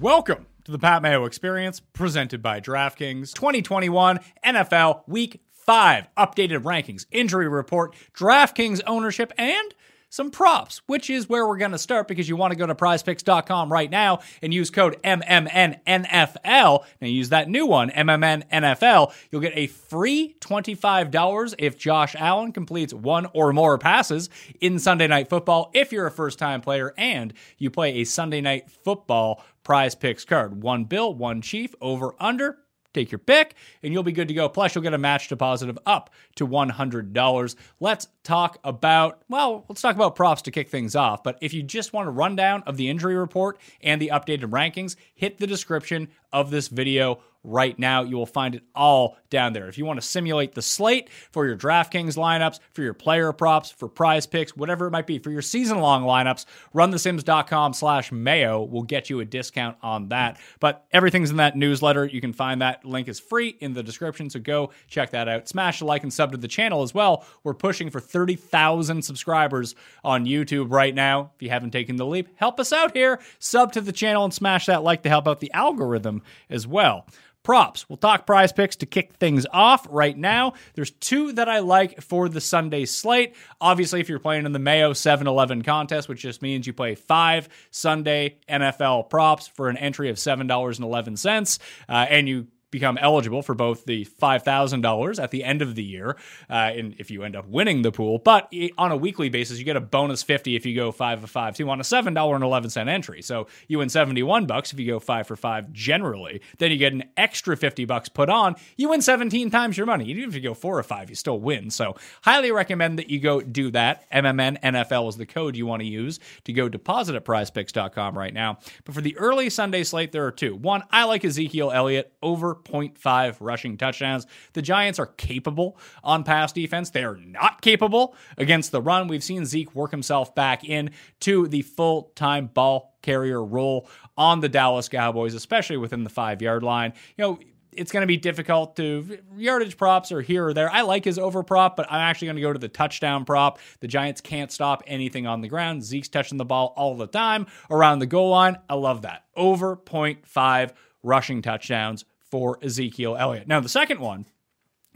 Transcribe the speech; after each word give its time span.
Welcome 0.00 0.46
to 0.64 0.72
the 0.72 0.78
Pat 0.78 1.02
Mayo 1.02 1.26
Experience, 1.26 1.78
presented 1.78 2.42
by 2.42 2.58
DraftKings. 2.58 3.34
2021 3.34 4.18
NFL 4.42 5.02
Week 5.06 5.42
5 5.52 6.08
updated 6.16 6.62
rankings, 6.62 7.04
injury 7.10 7.46
report, 7.48 7.94
DraftKings 8.14 8.80
ownership, 8.86 9.30
and 9.36 9.74
some 10.10 10.30
props, 10.30 10.82
which 10.86 11.08
is 11.08 11.28
where 11.28 11.46
we're 11.46 11.56
going 11.56 11.70
to 11.70 11.78
start 11.78 12.08
because 12.08 12.28
you 12.28 12.36
want 12.36 12.50
to 12.50 12.58
go 12.58 12.66
to 12.66 12.74
prizepicks.com 12.74 13.72
right 13.72 13.90
now 13.90 14.18
and 14.42 14.52
use 14.52 14.68
code 14.68 15.00
MMNNFL. 15.02 16.84
Now 17.00 17.08
use 17.08 17.30
that 17.30 17.48
new 17.48 17.64
one, 17.64 17.90
MMNNFL. 17.90 19.12
You'll 19.30 19.40
get 19.40 19.56
a 19.56 19.68
free 19.68 20.36
$25 20.40 21.54
if 21.58 21.78
Josh 21.78 22.14
Allen 22.18 22.52
completes 22.52 22.92
one 22.92 23.26
or 23.32 23.52
more 23.52 23.78
passes 23.78 24.28
in 24.60 24.78
Sunday 24.78 25.06
Night 25.06 25.28
Football 25.30 25.70
if 25.72 25.92
you're 25.92 26.06
a 26.06 26.10
first 26.10 26.38
time 26.38 26.60
player 26.60 26.92
and 26.98 27.32
you 27.56 27.70
play 27.70 27.96
a 27.96 28.04
Sunday 28.04 28.40
Night 28.40 28.68
Football 28.68 29.42
prize 29.62 29.94
picks 29.94 30.24
card. 30.24 30.62
One 30.62 30.84
bill, 30.84 31.14
one 31.14 31.40
chief, 31.40 31.74
over, 31.80 32.14
under 32.18 32.58
Take 32.92 33.12
your 33.12 33.20
pick, 33.20 33.54
and 33.82 33.92
you'll 33.92 34.02
be 34.02 34.12
good 34.12 34.28
to 34.28 34.34
go. 34.34 34.48
Plus, 34.48 34.74
you'll 34.74 34.82
get 34.82 34.94
a 34.94 34.98
match 34.98 35.28
deposit 35.28 35.68
of 35.68 35.78
up 35.86 36.10
to 36.34 36.46
$100. 36.46 37.56
Let's 37.78 38.08
talk 38.24 38.58
about, 38.64 39.22
well, 39.28 39.64
let's 39.68 39.80
talk 39.80 39.94
about 39.94 40.16
props 40.16 40.42
to 40.42 40.50
kick 40.50 40.68
things 40.68 40.96
off. 40.96 41.22
But 41.22 41.38
if 41.40 41.54
you 41.54 41.62
just 41.62 41.92
want 41.92 42.08
a 42.08 42.12
rundown 42.12 42.62
of 42.66 42.76
the 42.76 42.88
injury 42.88 43.14
report 43.14 43.60
and 43.80 44.02
the 44.02 44.10
updated 44.12 44.50
rankings, 44.50 44.96
hit 45.14 45.38
the 45.38 45.46
description 45.46 46.08
of 46.32 46.50
this 46.50 46.68
video 46.68 47.20
right 47.42 47.78
now. 47.78 48.02
You 48.02 48.16
will 48.16 48.26
find 48.26 48.54
it 48.54 48.62
all 48.74 49.16
down 49.30 49.52
there. 49.52 49.68
If 49.68 49.78
you 49.78 49.84
want 49.84 50.00
to 50.00 50.06
simulate 50.06 50.54
the 50.54 50.62
slate 50.62 51.08
for 51.30 51.46
your 51.46 51.56
DraftKings 51.56 52.16
lineups, 52.16 52.58
for 52.72 52.82
your 52.82 52.94
player 52.94 53.32
props, 53.32 53.70
for 53.70 53.88
prize 53.88 54.26
picks, 54.26 54.56
whatever 54.56 54.86
it 54.86 54.90
might 54.90 55.06
be, 55.06 55.18
for 55.18 55.30
your 55.30 55.42
season 55.42 55.78
long 55.78 56.02
lineups, 56.02 56.44
runthesims.com 56.74 57.72
slash 57.72 58.12
mayo 58.12 58.62
will 58.62 58.82
get 58.82 59.08
you 59.08 59.20
a 59.20 59.24
discount 59.24 59.76
on 59.82 60.08
that. 60.08 60.38
But 60.58 60.84
everything's 60.92 61.30
in 61.30 61.36
that 61.36 61.56
newsletter. 61.56 62.06
You 62.06 62.20
can 62.20 62.32
find 62.32 62.60
that 62.60 62.84
link 62.84 63.08
is 63.08 63.20
free 63.20 63.56
in 63.60 63.72
the 63.72 63.82
description. 63.82 64.28
So 64.28 64.40
go 64.40 64.70
check 64.88 65.10
that 65.10 65.28
out. 65.28 65.48
Smash 65.48 65.78
the 65.78 65.84
like 65.84 66.02
and 66.02 66.12
sub 66.12 66.32
to 66.32 66.38
the 66.38 66.48
channel 66.48 66.82
as 66.82 66.92
well. 66.92 67.24
We're 67.44 67.54
pushing 67.54 67.90
for 67.90 68.00
30,000 68.00 69.02
subscribers 69.02 69.74
on 70.04 70.26
YouTube 70.26 70.72
right 70.72 70.94
now. 70.94 71.30
If 71.36 71.42
you 71.42 71.50
haven't 71.50 71.70
taken 71.70 71.96
the 71.96 72.06
leap, 72.06 72.28
help 72.36 72.58
us 72.58 72.72
out 72.72 72.96
here. 72.96 73.20
Sub 73.38 73.72
to 73.72 73.80
the 73.80 73.92
channel 73.92 74.24
and 74.24 74.34
smash 74.34 74.66
that 74.66 74.82
like 74.82 75.02
to 75.04 75.08
help 75.08 75.28
out 75.28 75.40
the 75.40 75.52
algorithm 75.52 76.22
as 76.48 76.66
well 76.66 77.06
props. 77.42 77.88
We'll 77.88 77.96
talk 77.96 78.26
prize 78.26 78.52
picks 78.52 78.76
to 78.76 78.86
kick 78.86 79.14
things 79.14 79.46
off 79.52 79.86
right 79.90 80.16
now. 80.16 80.54
There's 80.74 80.90
two 80.90 81.32
that 81.32 81.48
I 81.48 81.60
like 81.60 82.00
for 82.00 82.28
the 82.28 82.40
Sunday 82.40 82.84
slate. 82.84 83.34
Obviously, 83.60 84.00
if 84.00 84.08
you're 84.08 84.18
playing 84.18 84.46
in 84.46 84.52
the 84.52 84.58
Mayo 84.58 84.92
7 84.92 85.26
Eleven 85.26 85.62
contest, 85.62 86.08
which 86.08 86.20
just 86.20 86.42
means 86.42 86.66
you 86.66 86.72
play 86.72 86.94
five 86.94 87.48
Sunday 87.70 88.36
NFL 88.48 89.10
props 89.10 89.48
for 89.48 89.68
an 89.68 89.76
entry 89.76 90.10
of 90.10 90.16
$7.11, 90.16 91.58
uh, 91.88 91.92
and 91.92 92.28
you 92.28 92.46
become 92.70 92.98
eligible 92.98 93.42
for 93.42 93.54
both 93.54 93.84
the 93.84 94.04
$5,000 94.04 95.22
at 95.22 95.30
the 95.30 95.44
end 95.44 95.62
of 95.62 95.74
the 95.74 95.82
year, 95.82 96.16
uh, 96.48 96.70
if 96.74 97.10
you 97.10 97.22
end 97.22 97.36
up 97.36 97.46
winning 97.48 97.82
the 97.82 97.92
pool, 97.92 98.18
but 98.18 98.52
on 98.78 98.92
a 98.92 98.96
weekly 98.96 99.28
basis, 99.28 99.58
you 99.58 99.64
get 99.64 99.76
a 99.76 99.80
bonus 99.80 100.22
50 100.22 100.56
if 100.56 100.64
you 100.64 100.74
go 100.74 100.92
5 100.92 101.24
of 101.24 101.30
5 101.30 101.56
2 101.56 101.68
on 101.68 101.80
a 101.80 101.82
$7.11 101.82 102.88
entry. 102.88 103.22
So 103.22 103.46
you 103.68 103.78
win 103.78 103.88
71 103.88 104.46
bucks 104.46 104.72
if 104.72 104.80
you 104.80 104.86
go 104.86 105.00
5 105.00 105.26
for 105.26 105.36
5 105.36 105.72
generally. 105.72 106.40
Then 106.58 106.70
you 106.70 106.76
get 106.76 106.92
an 106.92 107.04
extra 107.16 107.56
50 107.56 107.84
bucks 107.84 108.08
put 108.08 108.28
on. 108.28 108.56
You 108.76 108.88
win 108.90 109.02
17 109.02 109.50
times 109.50 109.76
your 109.76 109.86
money. 109.86 110.06
Even 110.06 110.24
if 110.24 110.34
you 110.34 110.40
go 110.40 110.54
4 110.54 110.78
or 110.78 110.82
5, 110.82 111.10
you 111.10 111.16
still 111.16 111.40
win. 111.40 111.70
So 111.70 111.96
highly 112.22 112.52
recommend 112.52 112.98
that 112.98 113.10
you 113.10 113.20
go 113.20 113.40
do 113.40 113.70
that. 113.72 114.10
MMN 114.10 114.60
NFL 114.60 115.08
is 115.08 115.16
the 115.16 115.26
code 115.26 115.56
you 115.56 115.66
want 115.66 115.80
to 115.80 115.88
use 115.88 116.20
to 116.44 116.52
go 116.52 116.68
deposit 116.68 117.14
at 117.14 117.24
prizepicks.com 117.24 118.16
right 118.16 118.34
now. 118.34 118.58
But 118.84 118.94
for 118.94 119.00
the 119.00 119.16
early 119.16 119.50
Sunday 119.50 119.84
slate, 119.84 120.12
there 120.12 120.26
are 120.26 120.32
two. 120.32 120.54
One, 120.54 120.82
I 120.90 121.04
like 121.04 121.24
Ezekiel 121.24 121.70
Elliott 121.70 122.12
over 122.22 122.54
0.5 122.64 123.36
rushing 123.40 123.76
touchdowns. 123.76 124.26
The 124.52 124.62
Giants 124.62 124.98
are 124.98 125.06
capable 125.06 125.78
on 126.02 126.24
pass 126.24 126.52
defense. 126.52 126.90
They 126.90 127.04
are 127.04 127.16
not 127.16 127.62
capable 127.62 128.14
against 128.38 128.72
the 128.72 128.82
run. 128.82 129.08
We've 129.08 129.24
seen 129.24 129.44
Zeke 129.44 129.74
work 129.74 129.90
himself 129.90 130.34
back 130.34 130.64
in 130.64 130.90
to 131.20 131.46
the 131.48 131.62
full 131.62 132.12
time 132.14 132.46
ball 132.46 132.96
carrier 133.02 133.42
role 133.42 133.88
on 134.16 134.40
the 134.40 134.48
Dallas 134.48 134.88
Cowboys, 134.88 135.34
especially 135.34 135.76
within 135.76 136.04
the 136.04 136.10
five 136.10 136.42
yard 136.42 136.62
line. 136.62 136.92
You 137.16 137.24
know, 137.24 137.38
it's 137.72 137.92
going 137.92 138.02
to 138.02 138.06
be 138.06 138.16
difficult 138.16 138.76
to 138.76 139.18
yardage 139.36 139.76
props 139.76 140.12
are 140.12 140.20
here 140.20 140.48
or 140.48 140.54
there. 140.54 140.70
I 140.70 140.82
like 140.82 141.04
his 141.04 141.18
over 141.18 141.42
prop, 141.42 141.76
but 141.76 141.86
I'm 141.90 142.00
actually 142.00 142.26
going 142.26 142.36
to 142.36 142.42
go 142.42 142.52
to 142.52 142.58
the 142.58 142.68
touchdown 142.68 143.24
prop. 143.24 143.58
The 143.80 143.88
Giants 143.88 144.20
can't 144.20 144.50
stop 144.50 144.82
anything 144.86 145.26
on 145.26 145.40
the 145.40 145.48
ground. 145.48 145.84
Zeke's 145.84 146.08
touching 146.08 146.38
the 146.38 146.44
ball 146.44 146.74
all 146.76 146.96
the 146.96 147.06
time 147.06 147.46
around 147.70 148.00
the 148.00 148.06
goal 148.06 148.30
line. 148.30 148.58
I 148.68 148.74
love 148.74 149.02
that. 149.02 149.24
Over 149.36 149.76
0.5 149.76 150.72
rushing 151.02 151.42
touchdowns 151.42 152.04
for 152.30 152.58
Ezekiel 152.62 153.16
Elliott. 153.16 153.48
Now, 153.48 153.60
the 153.60 153.68
second 153.68 154.00
one, 154.00 154.26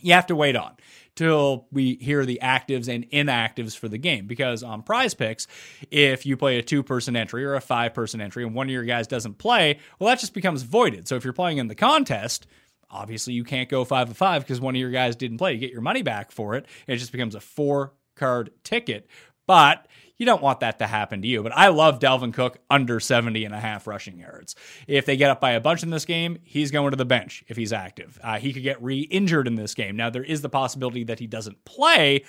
you 0.01 0.13
have 0.13 0.27
to 0.27 0.37
wait 0.37 0.57
on 0.57 0.77
till 1.17 1.67
we 1.71 1.97
hear 1.97 2.27
the 2.27 2.41
actives 2.43 2.89
and 2.89 3.09
inactives 3.11 3.77
for 3.77 3.89
the 3.89 3.99
game. 3.99 4.27
Because 4.27 4.63
on 4.63 4.83
prize 4.83 5.15
picks 5.15 5.47
if 5.91 6.27
you 6.27 6.37
play 6.37 6.59
a 6.59 6.63
two 6.63 6.83
person 6.83 7.17
entry 7.17 7.45
or 7.45 7.55
a 7.55 7.61
five 7.61 7.95
person 7.95 8.21
entry 8.21 8.45
and 8.45 8.55
one 8.55 8.67
of 8.67 8.73
your 8.73 8.85
guys 8.85 9.07
doesn't 9.07 9.39
play 9.39 9.79
well 9.99 10.09
that 10.09 10.19
just 10.19 10.35
becomes 10.35 10.63
voided. 10.63 11.09
So 11.09 11.17
if 11.17 11.25
you're 11.25 11.33
playing 11.33 11.59
in 11.59 11.69
the 11.69 11.75
contest 11.75 12.47
obviously 12.91 13.35
you 13.35 13.45
can't 13.45 13.69
go 13.69 13.85
five 13.85 14.11
of 14.11 14.17
five 14.17 14.43
because 14.43 14.61
one 14.61 14.75
of 14.75 14.81
your 14.81 14.91
guys 14.91 15.17
didn't 15.17 15.39
play. 15.39 15.53
You 15.53 15.59
get 15.59 15.73
your 15.73 15.81
money 15.81 16.03
back 16.03 16.31
for 16.31 16.55
it. 16.55 16.67
It 16.87 16.97
just 16.97 17.13
becomes 17.13 17.35
a 17.35 17.41
four 17.41 17.93
card 18.17 18.51
ticket. 18.63 19.09
But 19.47 19.87
you 20.19 20.27
don't 20.27 20.43
want 20.43 20.61
that 20.61 20.79
to 20.79 20.87
happen 20.87 21.23
to 21.23 21.29
you. 21.29 21.43
But 21.43 21.53
I 21.53 21.69
love 21.69 21.99
Dalvin 21.99 22.33
Cook 22.33 22.59
under 22.71 23.01
70 23.01 23.45
and 23.45 23.55
a 23.55 23.61
half 23.61 23.87
rushing 23.87 24.19
yards. 24.19 24.55
If 24.87 25.07
they 25.07 25.17
get 25.17 25.31
up 25.31 25.41
by 25.41 25.53
a 25.53 25.61
bunch 25.61 25.83
in 25.83 25.91
this 25.91 26.05
game, 26.05 26.39
he's 26.43 26.71
going 26.71 26.91
to 26.91 26.97
the 26.97 27.05
bench 27.05 27.45
if 27.49 27.57
he's 27.57 27.73
active. 27.73 28.19
Uh, 28.23 28.39
he 28.39 28.53
could 28.53 28.63
get 28.63 28.83
re 28.83 29.01
injured 29.01 29.47
in 29.47 29.55
this 29.57 29.75
game. 29.75 29.97
Now, 29.97 30.11
there 30.11 30.25
is 30.25 30.43
the 30.43 30.49
possibility 30.49 31.05
that 31.05 31.19
he 31.19 31.27
doesn't 31.27 31.65
play, 31.65 32.25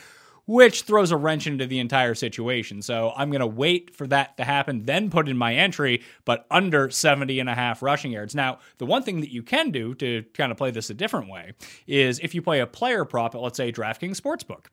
which 0.47 0.83
throws 0.83 1.11
a 1.11 1.17
wrench 1.17 1.47
into 1.47 1.65
the 1.65 1.79
entire 1.79 2.15
situation. 2.15 2.81
So 2.81 3.13
I'm 3.15 3.29
going 3.29 3.39
to 3.39 3.47
wait 3.47 3.95
for 3.95 4.07
that 4.07 4.38
to 4.38 4.43
happen, 4.43 4.85
then 4.85 5.09
put 5.09 5.27
in 5.27 5.38
my 5.38 5.55
entry, 5.55 6.03
but 6.23 6.45
under 6.49 6.89
70 6.89 7.39
and 7.39 7.49
a 7.49 7.55
half 7.55 7.81
rushing 7.81 8.11
yards. 8.11 8.35
Now, 8.35 8.59
the 8.77 8.85
one 8.85 9.03
thing 9.03 9.21
that 9.21 9.31
you 9.31 9.43
can 9.43 9.71
do 9.71 9.95
to 9.95 10.23
kind 10.33 10.51
of 10.51 10.57
play 10.57 10.71
this 10.71 10.89
a 10.89 10.93
different 10.93 11.29
way 11.29 11.53
is 11.88 12.19
if 12.19 12.35
you 12.35 12.41
play 12.41 12.59
a 12.59 12.67
player 12.67 13.05
prop 13.05 13.35
at, 13.35 13.41
let's 13.41 13.57
say, 13.57 13.71
DraftKings 13.71 14.19
Sportsbook 14.19 14.67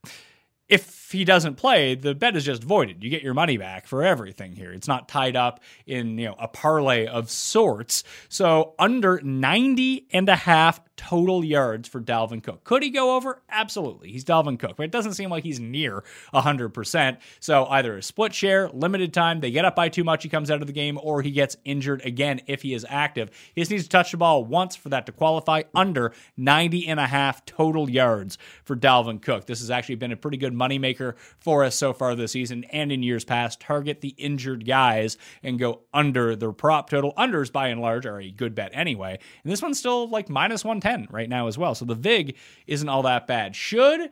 if 0.73 1.13
he 1.13 1.27
doesn't 1.27 1.57
play, 1.57 1.95
the 1.95 2.15
bet 2.15 2.35
is 2.35 2.47
just 2.47 2.65
voided. 2.65 3.05
You 3.05 3.11
get 3.11 3.23
your 3.23 3.35
money 3.35 3.59
back 3.59 3.87
for 3.87 4.03
everything 4.03 4.53
here. 4.57 4.73
It's 4.73 4.89
not 4.89 5.07
tied 5.07 5.37
up 5.37 5.61
in, 5.85 6.17
you 6.17 6.29
know, 6.29 6.37
a 6.39 6.49
parlay 6.49 7.07
of 7.07 7.31
sorts. 7.31 8.05
So 8.31 8.75
under 8.79 9.21
90 9.21 10.07
and 10.15 10.31
a 10.31 10.35
half 10.35 10.81
total 10.97 11.45
yards 11.45 11.89
for 11.89 12.01
Dalvin 12.01 12.43
Cook. 12.43 12.65
Could 12.65 12.83
he 12.83 12.91
go 12.91 13.17
over? 13.17 13.43
Absolutely. 13.51 14.13
He's 14.13 14.25
Dalvin 14.25 14.59
Cook, 14.59 14.77
but 14.77 14.85
it 14.85 14.93
doesn't 14.93 15.15
seem 15.15 15.31
like 15.31 15.43
he's 15.43 15.61
near 15.61 16.05
100%. 16.33 17.19
So 17.41 17.67
either 17.67 17.99
a 17.99 18.03
split 18.03 18.33
share, 18.33 18.69
limited 18.71 19.13
time, 19.13 19.41
they 19.41 19.51
get 19.51 19.65
up 19.65 19.77
by 19.77 19.89
too 19.89 20.05
much, 20.05 20.23
he 20.23 20.29
comes 20.29 20.51
out 20.51 20.61
of 20.61 20.67
the 20.67 20.73
game, 20.73 20.99
or 21.03 21.21
he 21.21 21.33
gets 21.33 21.57
injured 21.65 22.03
again 22.07 22.41
if 22.47 22.63
he 22.63 22.73
is 22.73 22.87
active. 22.89 23.31
He 23.55 23.61
just 23.61 23.71
needs 23.71 23.83
to 23.85 23.89
touch 23.91 24.13
the 24.13 24.17
ball 24.17 24.45
once 24.45 24.77
for 24.77 24.89
that 24.91 25.07
to 25.07 25.13
qualify 25.13 25.65
under 25.75 26.13
90 26.37 26.89
and 26.89 27.01
a 27.01 27.07
half 27.07 27.45
total 27.45 27.91
yards 27.91 28.39
for 28.65 28.77
Dalvin 28.77 29.21
Cook. 29.21 29.47
This 29.47 29.61
has 29.61 29.71
actually 29.71 29.97
been 29.97 30.13
a 30.13 30.17
pretty 30.17 30.39
good 30.39 30.55
moneymaker 30.69 31.15
for 31.39 31.65
us 31.65 31.75
so 31.75 31.93
far 31.93 32.15
this 32.15 32.33
season 32.33 32.65
and 32.65 32.93
in 32.93 33.03
years 33.03 33.25
past. 33.25 33.61
Target 33.61 34.01
the 34.01 34.15
injured 34.19 34.67
guys 34.67 35.17
and 35.43 35.59
go 35.59 35.83
under 35.93 36.37
their 36.37 36.53
prop 36.53 36.91
total. 36.91 37.13
Unders 37.17 37.53
by 37.53 37.69
and 37.69 37.81
large 37.81 38.07
are 38.07 38.21
a 38.21 38.31
good 38.31 38.55
bet 38.55 38.71
anyway. 38.75 39.19
And 39.43 39.53
this 39.53 39.63
one's 39.63 39.79
still 39.79 40.09
like 40.09 40.29
minus 40.29 40.65
110 40.65 41.09
right 41.11 41.29
now 41.29 41.47
as 41.47 41.59
well. 41.59 41.75
So 41.75 41.85
the 41.85 41.95
VIG 41.95 42.37
isn't 42.67 42.89
all 42.89 43.03
that 43.03 43.27
bad. 43.27 43.57
Should 43.57 44.11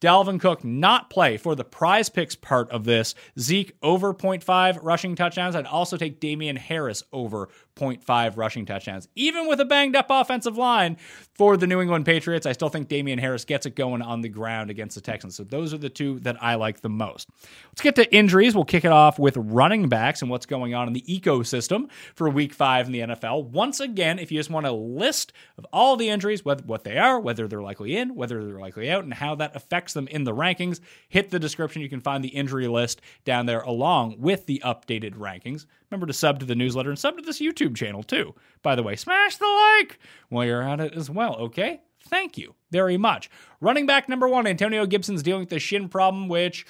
Dalvin 0.00 0.38
Cook 0.38 0.62
not 0.62 1.08
play 1.08 1.38
for 1.38 1.54
the 1.54 1.64
prize 1.64 2.10
picks 2.10 2.36
part 2.36 2.70
of 2.70 2.84
this. 2.84 3.14
Zeke 3.38 3.72
over 3.82 4.12
0.5 4.12 4.78
rushing 4.82 5.14
touchdowns. 5.14 5.56
I'd 5.56 5.64
also 5.64 5.96
take 5.96 6.20
Damien 6.20 6.56
Harris 6.56 7.02
over 7.12 7.48
0.5 7.76 8.36
rushing 8.36 8.66
touchdowns. 8.66 9.08
Even 9.14 9.46
with 9.46 9.60
a 9.60 9.64
banged 9.64 9.94
up 9.94 10.06
offensive 10.08 10.56
line 10.56 10.96
for 11.34 11.56
the 11.56 11.66
New 11.66 11.80
England 11.80 12.06
Patriots, 12.06 12.46
I 12.46 12.52
still 12.52 12.70
think 12.70 12.88
Damien 12.88 13.18
Harris 13.18 13.44
gets 13.44 13.66
it 13.66 13.76
going 13.76 14.02
on 14.02 14.22
the 14.22 14.28
ground 14.28 14.70
against 14.70 14.94
the 14.94 15.00
Texans. 15.00 15.36
So 15.36 15.44
those 15.44 15.74
are 15.74 15.78
the 15.78 15.90
two 15.90 16.18
that 16.20 16.42
I 16.42 16.54
like 16.54 16.80
the 16.80 16.88
most. 16.88 17.28
Let's 17.68 17.82
get 17.82 17.96
to 17.96 18.14
injuries. 18.14 18.54
We'll 18.54 18.64
kick 18.64 18.84
it 18.84 18.92
off 18.92 19.18
with 19.18 19.36
running 19.36 19.88
backs 19.88 20.22
and 20.22 20.30
what's 20.30 20.46
going 20.46 20.74
on 20.74 20.88
in 20.88 20.94
the 20.94 21.02
ecosystem 21.02 21.90
for 22.14 22.28
week 22.30 22.54
five 22.54 22.86
in 22.86 22.92
the 22.92 23.00
NFL. 23.00 23.44
Once 23.50 23.80
again, 23.80 24.18
if 24.18 24.32
you 24.32 24.38
just 24.38 24.50
want 24.50 24.66
a 24.66 24.72
list 24.72 25.32
of 25.58 25.66
all 25.72 25.96
the 25.96 26.08
injuries, 26.08 26.44
what 26.44 26.84
they 26.84 26.96
are, 26.96 27.20
whether 27.20 27.46
they're 27.46 27.62
likely 27.62 27.96
in, 27.96 28.14
whether 28.14 28.42
they're 28.42 28.58
likely 28.58 28.90
out, 28.90 29.04
and 29.04 29.12
how 29.12 29.34
that 29.34 29.54
affects 29.54 29.92
them 29.92 30.08
in 30.08 30.24
the 30.24 30.34
rankings, 30.34 30.80
hit 31.08 31.30
the 31.30 31.38
description. 31.38 31.82
You 31.82 31.90
can 31.90 32.00
find 32.00 32.24
the 32.24 32.28
injury 32.28 32.68
list 32.68 33.02
down 33.24 33.44
there 33.44 33.60
along 33.60 34.16
with 34.18 34.46
the 34.46 34.62
updated 34.64 35.14
rankings. 35.14 35.66
Remember 35.90 36.06
to 36.06 36.12
sub 36.12 36.40
to 36.40 36.46
the 36.46 36.54
newsletter 36.54 36.90
and 36.90 36.98
sub 36.98 37.16
to 37.16 37.22
this 37.22 37.40
YouTube 37.40 37.65
channel 37.74 38.02
too. 38.02 38.34
By 38.62 38.74
the 38.74 38.82
way, 38.82 38.96
smash 38.96 39.36
the 39.36 39.46
like 39.80 39.98
while 40.28 40.44
you're 40.44 40.62
at 40.62 40.80
it 40.80 40.94
as 40.94 41.10
well, 41.10 41.36
okay? 41.36 41.80
Thank 42.08 42.38
you 42.38 42.54
very 42.70 42.96
much. 42.96 43.30
Running 43.60 43.86
back 43.86 44.08
number 44.08 44.28
one, 44.28 44.46
Antonio 44.46 44.86
Gibson's 44.86 45.22
dealing 45.22 45.40
with 45.40 45.50
the 45.50 45.58
shin 45.58 45.88
problem, 45.88 46.28
which 46.28 46.66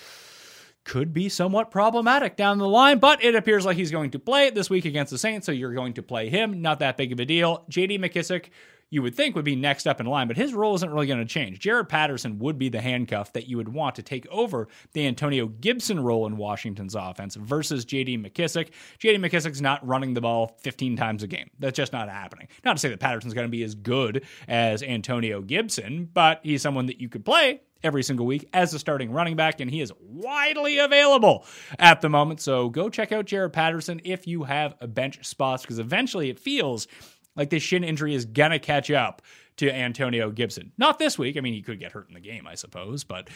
could 0.85 1.13
be 1.13 1.29
somewhat 1.29 1.71
problematic 1.71 2.37
down 2.37 2.59
the 2.59 2.69
line, 2.69 2.99
but 2.99 3.23
it 3.23 3.35
appears 3.35 3.67
like 3.67 3.77
he's 3.77 3.91
going 3.91 4.11
to 4.13 4.19
play 4.19 4.51
this 4.51 4.71
week 4.71 4.85
against 4.85 5.11
the 5.11 5.19
Saints, 5.19 5.45
so 5.45 5.53
you're 5.53 5.75
going 5.75 5.95
to 5.95 6.03
play 6.03 6.29
him. 6.29 6.63
Not 6.63 6.79
that 6.79 6.97
big 6.97 7.13
of 7.13 7.19
a 7.19 7.25
deal. 7.25 7.65
JD 7.71 7.99
McKissic 7.99 8.51
you 8.91 9.03
would 9.03 9.15
think 9.15 9.35
would 9.35 9.45
be 9.45 9.57
next 9.57 9.87
up 9.87 10.01
in 10.01 10.07
line, 10.07 10.29
but 10.29 10.37
his 10.37 10.55
role 10.55 10.75
isn't 10.75 10.91
really 10.91 11.07
going 11.07 11.19
to 11.19 11.25
change. 11.25 11.59
Jaret 11.61 11.89
Patterson 11.89 12.39
would 12.39 12.59
be 12.59 12.69
the 12.69 12.81
handcuff 12.81 13.33
that 13.33 13.49
you 13.49 13.57
would 13.57 13.69
want 13.69 13.97
to 13.97 14.03
take 14.03 14.27
over 14.29 14.69
the 14.93 15.07
Antonio 15.07 15.47
Gibson 15.47 16.01
role 16.01 16.27
in 16.27 16.37
Washington's 16.37 16.95
offense 16.95 17.35
versus 17.35 17.85
JD 17.85 18.25
McKissic. 18.25 18.71
JD 19.01 19.19
McKissic's 19.19 19.61
not 19.61 19.87
running 19.87 20.15
the 20.15 20.21
ball 20.21 20.57
15 20.61 20.97
times 20.97 21.23
a 21.23 21.27
game. 21.27 21.51
That's 21.59 21.77
just 21.77 21.93
not 21.93 22.09
happening. 22.09 22.49
Not 22.65 22.75
to 22.75 22.81
say 22.81 22.89
that 22.91 23.01
Patterson's 23.01 23.35
going 23.35 23.47
to 23.47 23.51
be 23.51 23.65
as 23.65 23.75
good 23.75 24.25
as 24.47 24.83
Antonio 24.83 25.43
Gibson, 25.43 26.09
but 26.13 26.41
he's 26.43 26.63
someone 26.63 26.87
that 26.87 27.01
you 27.01 27.09
could 27.09 27.25
play 27.25 27.61
every 27.83 28.03
single 28.03 28.27
week 28.27 28.49
as 28.53 28.73
a 28.75 28.79
starting 28.79 29.13
running 29.13 29.37
back, 29.37 29.61
and 29.61 29.71
he 29.71 29.81
is 29.81 29.93
widely 30.01 30.79
available 30.79 31.45
at 31.79 32.01
the 32.01 32.09
moment. 32.09 32.41
So 32.41 32.69
go 32.69 32.89
check 32.89 33.13
out 33.13 33.27
Jaret 33.27 33.53
Patterson 33.53 34.01
if 34.05 34.27
you 34.27 34.45
have 34.45 34.75
a 34.81 34.87
bench 34.87 35.25
spots, 35.25 35.63
because 35.63 35.79
eventually 35.79 36.31
it 36.31 36.39
feels 36.39 36.89
like 37.37 37.51
this 37.51 37.63
shin 37.63 37.85
injury 37.85 38.15
is 38.15 38.25
gonna 38.25 38.59
catch 38.59 38.91
up 38.91 39.23
to 39.57 39.73
Antonio 39.73 40.31
Gibson. 40.31 40.73
Not 40.77 40.99
this 40.99 41.19
week. 41.19 41.37
I 41.37 41.41
mean, 41.41 41.55
he 41.55 41.63
could 41.63 41.81
get 41.81 41.93
hurt 41.93 42.09
in 42.09 42.15
the 42.15 42.21
game, 42.21 42.47
I 42.47 42.55
suppose, 42.55 43.05
but 43.05 43.29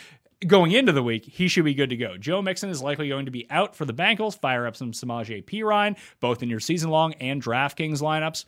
going 0.46 0.72
into 0.72 0.92
the 0.92 1.02
week, 1.02 1.24
he 1.24 1.48
should 1.48 1.64
be 1.64 1.74
good 1.74 1.90
to 1.90 1.96
go. 1.96 2.16
Joe 2.16 2.42
Mixon 2.42 2.70
is 2.70 2.82
likely 2.82 3.08
going 3.08 3.26
to 3.26 3.30
be 3.30 3.46
out 3.50 3.74
for 3.74 3.84
the 3.84 3.94
Bengals. 3.94 4.38
Fire 4.38 4.66
up 4.66 4.76
some 4.76 4.92
Samaje 4.92 5.44
Perine, 5.44 5.96
both 6.20 6.42
in 6.42 6.50
your 6.50 6.60
season 6.60 6.90
long 6.90 7.14
and 7.14 7.42
DraftKings 7.42 8.00
lineups. 8.00 8.44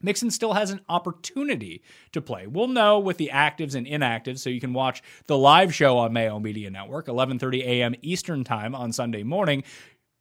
Mixon 0.00 0.30
still 0.30 0.52
has 0.52 0.70
an 0.70 0.80
opportunity 0.88 1.82
to 2.12 2.20
play. 2.20 2.46
We'll 2.46 2.68
know 2.68 3.00
with 3.00 3.16
the 3.16 3.30
actives 3.32 3.74
and 3.74 3.84
inactives, 3.84 4.38
so 4.38 4.48
you 4.48 4.60
can 4.60 4.72
watch 4.72 5.02
the 5.26 5.36
live 5.36 5.74
show 5.74 5.98
on 5.98 6.12
Mayo 6.12 6.38
Media 6.38 6.70
Network, 6.70 7.06
11:30 7.06 7.62
a.m. 7.64 7.94
Eastern 8.02 8.44
Time 8.44 8.76
on 8.76 8.92
Sunday 8.92 9.24
morning 9.24 9.64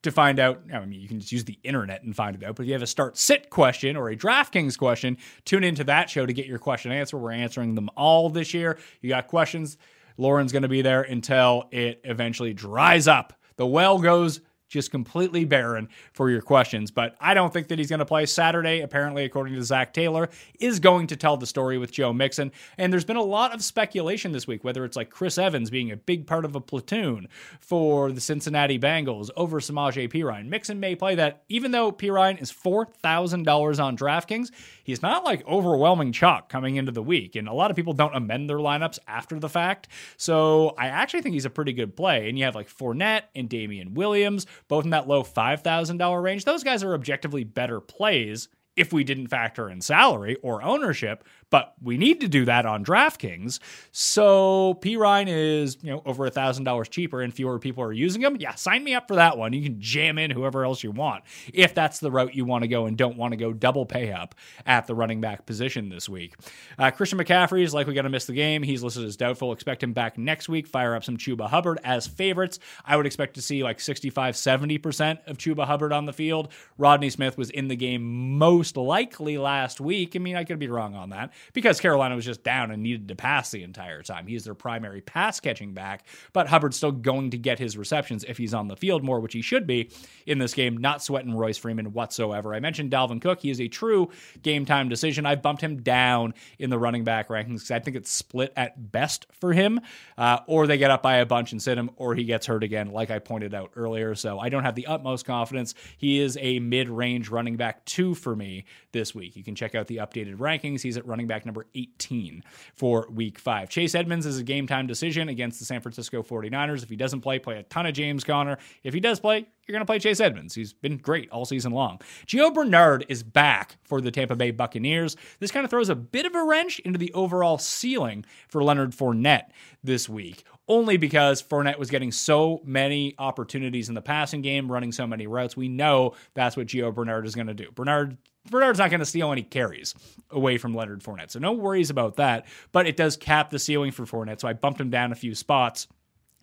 to 0.04 0.12
find 0.12 0.40
out. 0.40 0.62
I 0.74 0.86
mean, 0.86 1.00
you 1.00 1.08
can 1.08 1.20
just 1.20 1.32
use 1.32 1.46
the 1.46 1.60
internet 1.64 2.04
and 2.04 2.16
find 2.16 2.36
it 2.36 2.44
out. 2.44 2.56
But 2.56 2.64
if 2.64 2.68
you 2.68 2.74
have 2.74 2.82
a 2.82 2.88
start 2.88 3.18
sit 3.18 3.50
question 3.50 3.96
or 3.98 4.10
a 4.10 4.16
DraftKings 4.16 4.78
question, 4.78 5.18
tune 5.46 5.64
into 5.64 5.84
that 5.86 6.10
show 6.10 6.26
to 6.26 6.34
get 6.34 6.46
your 6.46 6.60
question 6.60 6.92
answer. 6.92 7.18
We're 7.18 7.32
answering 7.32 7.76
them 7.76 7.90
all 7.96 8.30
this 8.30 8.54
year. 8.54 8.78
You 9.02 9.10
got 9.10 9.28
questions. 9.28 9.78
Lauren's 10.18 10.52
going 10.52 10.64
to 10.64 10.68
be 10.68 10.82
there 10.82 11.04
until 11.04 11.68
it 11.72 12.02
eventually 12.04 12.54
dries 12.54 13.08
up. 13.08 13.34
The 13.58 13.68
well 13.68 14.00
goes 14.00 14.42
just 14.68 14.92
completely 14.92 15.46
barren 15.46 15.90
for 16.14 16.30
your 16.30 16.42
questions. 16.42 16.92
But 16.92 17.16
I 17.20 17.34
don't 17.34 17.52
think 17.52 17.68
that 17.70 17.80
he's 17.80 17.90
going 17.90 18.00
to 18.00 18.06
play 18.06 18.26
Saturday. 18.26 18.82
Apparently, 18.82 19.26
according 19.26 19.56
to 19.56 19.64
Zac 19.64 19.94
Taylor, 19.94 20.30
is 20.60 20.80
going 20.80 21.08
to 21.08 21.16
tell 21.16 21.38
the 21.38 21.46
story 21.46 21.78
with 21.78 21.92
Joe 21.92 22.14
Mixon. 22.14 22.52
And 22.78 22.92
there's 22.92 23.06
been 23.06 23.18
a 23.18 23.24
lot 23.24 23.54
of 23.54 23.64
speculation 23.64 24.32
this 24.32 24.48
week, 24.48 24.64
whether 24.64 24.86
it's 24.86 24.98
like 24.98 25.10
Chris 25.10 25.38
Evans 25.38 25.70
being 25.70 25.92
a 25.92 25.98
big 25.98 26.28
part 26.28 26.46
of 26.46 26.56
a 26.56 26.62
platoon 26.62 27.28
for 27.60 28.12
the 28.12 28.22
Cincinnati 28.22 28.80
Bengals 28.80 29.30
over 29.36 29.60
Samaje 29.60 30.12
Perine. 30.12 30.48
Mixon 30.48 30.80
may 30.80 30.96
play 30.96 31.16
that, 31.16 31.44
even 31.50 31.72
though 31.72 31.92
Perine 31.92 32.42
is 32.42 32.52
four 32.52 32.86
thousand 32.86 33.44
dollars 33.44 33.80
on 33.80 33.98
DraftKings. 33.98 34.52
He's 34.84 35.02
not 35.02 35.24
like 35.26 35.46
overwhelming 35.48 36.14
chalk 36.14 36.50
coming 36.50 36.78
into 36.78 36.92
the 36.92 37.04
week, 37.04 37.36
and 37.36 37.48
a 37.48 37.54
lot 37.54 37.70
of 37.70 37.76
people 37.76 37.94
don't 37.94 38.16
amend 38.16 38.50
their 38.50 38.58
lineups 38.58 39.00
after 39.08 39.40
the 39.40 39.50
fact. 39.50 39.88
So 40.18 40.76
I 40.78 40.88
actually 40.88 41.22
think 41.22 41.34
he's 41.34 41.46
a 41.46 41.50
pretty 41.50 41.74
good 41.74 41.96
play. 41.96 42.30
And 42.30 42.38
you 42.38 42.46
have 42.46 42.56
like 42.56 42.70
Fournette 42.70 43.24
and 43.36 43.50
Damien 43.50 43.94
Williams 43.94 44.46
both 44.68 44.84
in 44.86 44.92
that 44.92 45.08
low 45.08 45.24
$5,000 45.24 46.24
range. 46.24 46.46
Those 46.46 46.64
guys 46.64 46.84
are 46.84 46.94
objectively 46.94 47.44
better 47.44 47.80
plays 47.80 48.50
if 48.76 48.94
we 48.94 49.04
didn't 49.04 49.28
factor 49.28 49.70
in 49.70 49.82
salary 49.82 50.38
or 50.44 50.62
ownership, 50.62 51.24
but 51.50 51.74
we 51.82 51.98
need 51.98 52.22
to 52.22 52.28
do 52.28 52.46
that 52.46 52.66
on 52.66 52.84
DraftKings. 52.84 53.60
So 53.92 54.78
Perine 54.82 55.28
is, 55.28 55.78
you 55.82 55.92
know, 55.92 56.02
over 56.06 56.26
a 56.26 56.30
thousand 56.30 56.66
dollars 56.66 56.90
cheaper 56.90 57.22
and 57.22 57.34
fewer 57.34 57.60
people 57.60 57.84
are 57.84 57.94
using 57.94 58.22
them. 58.22 58.36
Yeah, 58.40 58.56
sign 58.56 58.84
me 58.84 58.94
up 58.94 59.08
for 59.08 59.16
that 59.16 59.38
one. 59.38 59.54
You 59.54 59.64
can 59.64 59.80
jam 59.80 60.18
in 60.18 60.32
whoever 60.32 60.66
else 60.66 60.84
you 60.84 60.92
want 60.92 61.24
if 61.54 61.74
that's 61.74 62.00
the 62.00 62.12
route 62.12 62.36
you 62.36 62.46
want 62.46 62.64
to 62.64 62.68
go 62.68 62.86
and 62.86 62.98
don't 62.98 63.18
want 63.18 63.32
to 63.32 63.38
go 63.38 63.54
double 63.54 63.86
pay 63.86 64.12
up 64.12 64.36
at 64.66 64.88
the 64.88 64.96
running 64.96 65.22
back 65.22 65.46
position 65.46 65.90
this 65.90 66.10
week. 66.10 66.36
Uh, 66.78 66.92
Christian 66.92 67.18
McCaffrey 67.20 67.64
is 67.64 67.74
likely 67.74 67.94
going 67.94 68.04
to 68.04 68.10
miss 68.10 68.26
the 68.26 68.34
game. 68.34 68.64
He's 68.64 68.84
listed 68.84 69.06
as 69.06 69.16
doubtful. 69.16 69.54
Expect 69.54 69.84
him 69.84 69.94
back 69.94 70.18
next 70.18 70.50
week. 70.50 70.68
Fire 70.68 70.96
up 70.96 71.04
some 71.04 71.18
Chuba 71.18 71.48
Hubbard 71.50 71.80
as 71.84 72.08
favorites. 72.08 72.60
I 72.86 72.98
would 72.98 73.06
expect 73.06 73.36
to 73.36 73.42
see 73.42 73.64
like 73.64 73.80
65, 73.80 74.36
70% 74.36 75.28
of 75.28 75.38
Chuba 75.38 75.66
Hubbard 75.66 75.94
on 75.94 76.06
the 76.06 76.14
field. 76.14 76.50
Rodney 76.78 77.10
Smith 77.10 77.38
was 77.38 77.50
in 77.50 77.70
the 77.70 77.76
game 77.76 78.38
most 78.38 78.76
likely 78.76 79.38
last 79.38 79.80
week. 79.80 80.16
I 80.16 80.20
mean, 80.20 80.36
I 80.36 80.44
could 80.44 80.60
be 80.60 80.68
wrong 80.68 80.94
on 80.96 81.12
that 81.12 81.32
because 81.54 81.80
Carolina 81.80 82.16
was 82.16 82.26
just 82.26 82.44
down 82.44 82.72
and 82.72 82.84
needed 82.84 83.08
to 83.08 83.16
pass 83.16 83.52
the 83.52 83.64
entire 83.64 84.02
time. 84.02 84.28
He's 84.28 84.46
their 84.46 84.54
primary 84.54 85.02
pass 85.02 85.40
catching 85.40 85.74
back, 85.74 86.06
but 86.34 86.48
Hubbard's 86.48 86.78
still 86.78 86.92
going 86.92 87.32
to 87.32 87.38
get 87.38 87.60
his 87.60 87.78
receptions 87.78 88.24
if 88.28 88.38
he's 88.38 88.54
on 88.54 88.68
the 88.68 88.76
field 88.76 89.04
more, 89.04 89.20
which 89.20 89.34
he 89.34 89.42
should 89.42 89.68
be 89.68 89.92
in 90.26 90.40
this 90.40 90.54
game, 90.54 90.78
not 90.78 91.04
sweating 91.04 91.36
Royce 91.36 91.58
Freeman 91.58 91.94
whatsoever. 91.94 92.54
I 92.54 92.60
mentioned 92.60 92.92
Dalvin 92.92 93.22
Cook. 93.22 93.42
He 93.42 93.50
is 93.50 93.62
a 93.62 93.68
true 93.68 94.10
game 94.42 94.66
time 94.66 94.90
decision. 94.90 95.26
I've 95.26 95.42
bumped 95.42 95.62
him 95.62 95.82
down 95.82 96.34
in 96.60 96.70
the 96.70 96.80
running 96.80 97.04
back 97.04 97.30
rankings 97.30 97.56
because 97.56 97.72
I 97.72 97.80
think 97.80 97.96
it's 97.98 98.12
split 98.12 98.54
at 98.56 98.92
best 98.92 99.28
for 99.40 99.54
him, 99.54 99.80
uh, 100.18 100.40
or 100.48 100.68
they 100.68 100.78
get 100.78 100.92
up 100.92 101.04
by 101.04 101.18
a 101.18 101.26
bunch 101.26 101.52
and 101.52 101.62
sit 101.62 101.78
him, 101.78 101.90
or 101.96 102.16
he 102.16 102.24
gets 102.24 102.46
hurt 102.46 102.64
again, 102.64 102.92
like 102.92 103.12
I 103.12 103.20
pointed 103.20 103.54
out 103.54 103.72
earlier. 103.76 104.16
So 104.16 104.40
I 104.40 104.50
don't 104.50 104.64
have 104.64 104.76
the 104.76 104.88
utmost 104.88 105.26
confidence. 105.26 105.74
He 105.98 106.20
is 106.20 106.38
a 106.42 106.60
mid 106.60 106.90
range 106.90 107.30
running 107.30 107.58
back 107.58 107.86
two 107.86 108.16
for 108.16 108.36
me 108.36 108.66
this 108.92 109.14
week. 109.14 109.36
You 109.36 109.44
can 109.44 109.56
check 109.56 109.76
out 109.76 109.88
the 109.88 109.98
updated 109.98 110.38
rankings. 110.38 110.82
He's 110.82 110.98
at 110.98 111.06
running 111.06 111.27
back 111.28 111.46
number 111.46 111.66
18 111.76 112.44
for 112.74 113.08
week 113.12 113.40
five. 113.40 113.70
Chase 113.70 113.96
Edmonds 113.96 114.26
is 114.26 114.40
a 114.40 114.44
game 114.44 114.68
time 114.68 114.88
decision 114.88 115.30
against 115.30 115.60
the 115.60 115.66
San 115.66 115.82
Francisco 115.82 116.24
49ers. 116.24 116.84
If 116.84 116.90
he 116.90 116.96
doesn't 116.96 117.22
play, 117.22 117.40
play 117.40 117.60
a 117.60 117.64
ton 117.64 117.86
of 117.86 117.94
James 117.94 118.24
Conner. 118.24 118.58
If 118.84 118.94
he 118.94 119.00
does 119.00 119.20
play, 119.20 119.46
you're 119.68 119.74
going 119.74 119.82
to 119.82 119.86
play 119.86 120.00
Chase 120.00 120.20
Edmonds. 120.20 120.56
He's 120.56 120.74
been 120.74 120.98
great 120.98 121.30
all 121.30 121.46
season 121.46 121.74
long. 121.74 122.00
Gio 122.26 122.54
Bernard 122.54 123.06
is 123.10 123.22
back 123.22 123.78
for 123.84 124.00
the 124.00 124.12
Tampa 124.12 124.36
Bay 124.36 124.52
Buccaneers. 124.52 125.18
This 125.40 125.52
kind 125.52 125.66
of 125.66 125.70
throws 125.70 125.90
a 125.90 125.96
bit 125.96 126.26
of 126.26 126.36
a 126.36 126.44
wrench 126.44 126.80
into 126.80 126.98
the 126.98 127.14
overall 127.14 127.58
ceiling 127.58 128.26
for 128.48 128.64
Leonard 128.64 128.92
Fournette 128.92 129.50
this 129.84 130.08
week 130.08 130.44
only 130.68 130.98
because 130.98 131.42
Fournette 131.42 131.80
was 131.80 131.90
getting 131.90 132.12
so 132.12 132.62
many 132.66 133.16
opportunities 133.18 133.90
in 133.90 133.96
the 133.96 134.02
passing 134.02 134.42
game, 134.42 134.72
running 134.72 134.92
so 134.92 135.08
many 135.08 135.28
routes. 135.28 135.56
We 135.56 135.70
know 135.70 136.14
that's 136.34 136.58
what 136.58 136.68
Gio 136.68 136.94
Bernard 136.94 137.26
is 137.26 137.36
going 137.36 137.48
to 137.48 137.54
do. 137.54 137.72
Bernard 137.72 138.18
Bernard's 138.50 138.80
not 138.80 138.90
going 138.90 139.00
to 139.00 139.06
steal 139.06 139.32
any 139.32 139.44
carries 139.44 139.94
away 140.30 140.58
from 140.58 140.76
Leonard 140.76 141.02
Fournette, 141.02 141.32
so 141.32 141.40
no 141.40 141.54
worries 141.54 141.90
about 141.90 142.16
that. 142.18 142.46
But 142.72 142.88
it 142.88 142.98
does 142.98 143.18
cap 143.18 143.50
the 143.50 143.60
ceiling 143.60 143.92
for 143.92 144.06
Fournette, 144.06 144.42
so 144.42 144.48
I 144.48 144.54
bumped 144.54 144.82
him 144.82 144.90
down 144.90 145.12
a 145.12 145.16
few 145.16 145.36
spots 145.36 145.88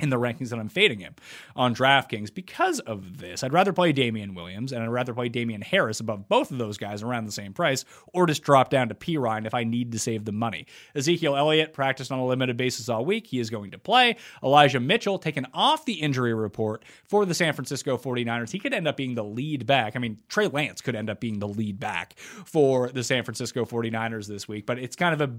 in 0.00 0.10
the 0.10 0.18
rankings 0.18 0.50
that 0.50 0.58
I'm 0.58 0.68
fading 0.68 0.98
him 0.98 1.14
on 1.54 1.74
DraftKings 1.74 2.34
because 2.34 2.80
of 2.80 3.18
this. 3.18 3.44
I'd 3.44 3.52
rather 3.52 3.72
play 3.72 3.92
Damien 3.92 4.34
Williams 4.34 4.72
and 4.72 4.82
I'd 4.82 4.88
rather 4.88 5.14
play 5.14 5.28
Damien 5.28 5.62
Harris 5.62 6.00
above 6.00 6.28
both 6.28 6.50
of 6.50 6.58
those 6.58 6.78
guys 6.78 7.02
around 7.02 7.26
the 7.26 7.32
same 7.32 7.52
price 7.52 7.84
or 8.12 8.26
just 8.26 8.42
drop 8.42 8.70
down 8.70 8.88
to 8.88 8.94
Perine 8.94 9.46
if 9.46 9.54
I 9.54 9.62
need 9.62 9.92
to 9.92 9.98
save 10.00 10.24
the 10.24 10.32
money. 10.32 10.66
Ezekiel 10.96 11.36
Elliott 11.36 11.72
practiced 11.72 12.10
on 12.10 12.18
a 12.18 12.26
limited 12.26 12.56
basis 12.56 12.88
all 12.88 13.04
week. 13.04 13.28
He 13.28 13.38
is 13.38 13.50
going 13.50 13.70
to 13.70 13.78
play. 13.78 14.16
Elijah 14.42 14.80
Mitchell 14.80 15.18
taken 15.18 15.46
off 15.54 15.84
the 15.84 15.94
injury 15.94 16.34
report 16.34 16.84
for 17.06 17.24
the 17.24 17.34
San 17.34 17.52
Francisco 17.52 17.96
49ers. 17.96 18.50
He 18.50 18.58
could 18.58 18.74
end 18.74 18.88
up 18.88 18.96
being 18.96 19.14
the 19.14 19.24
lead 19.24 19.64
back. 19.64 19.94
I 19.94 20.00
mean, 20.00 20.18
Trey 20.28 20.48
Lance 20.48 20.80
could 20.80 20.96
end 20.96 21.08
up 21.08 21.20
being 21.20 21.38
the 21.38 21.48
lead 21.48 21.78
back 21.78 22.18
for 22.18 22.88
the 22.88 23.04
San 23.04 23.22
Francisco 23.22 23.64
49ers 23.64 24.26
this 24.26 24.48
week, 24.48 24.66
but 24.66 24.78
it's 24.78 24.96
kind 24.96 25.20
of 25.20 25.20
a 25.20 25.38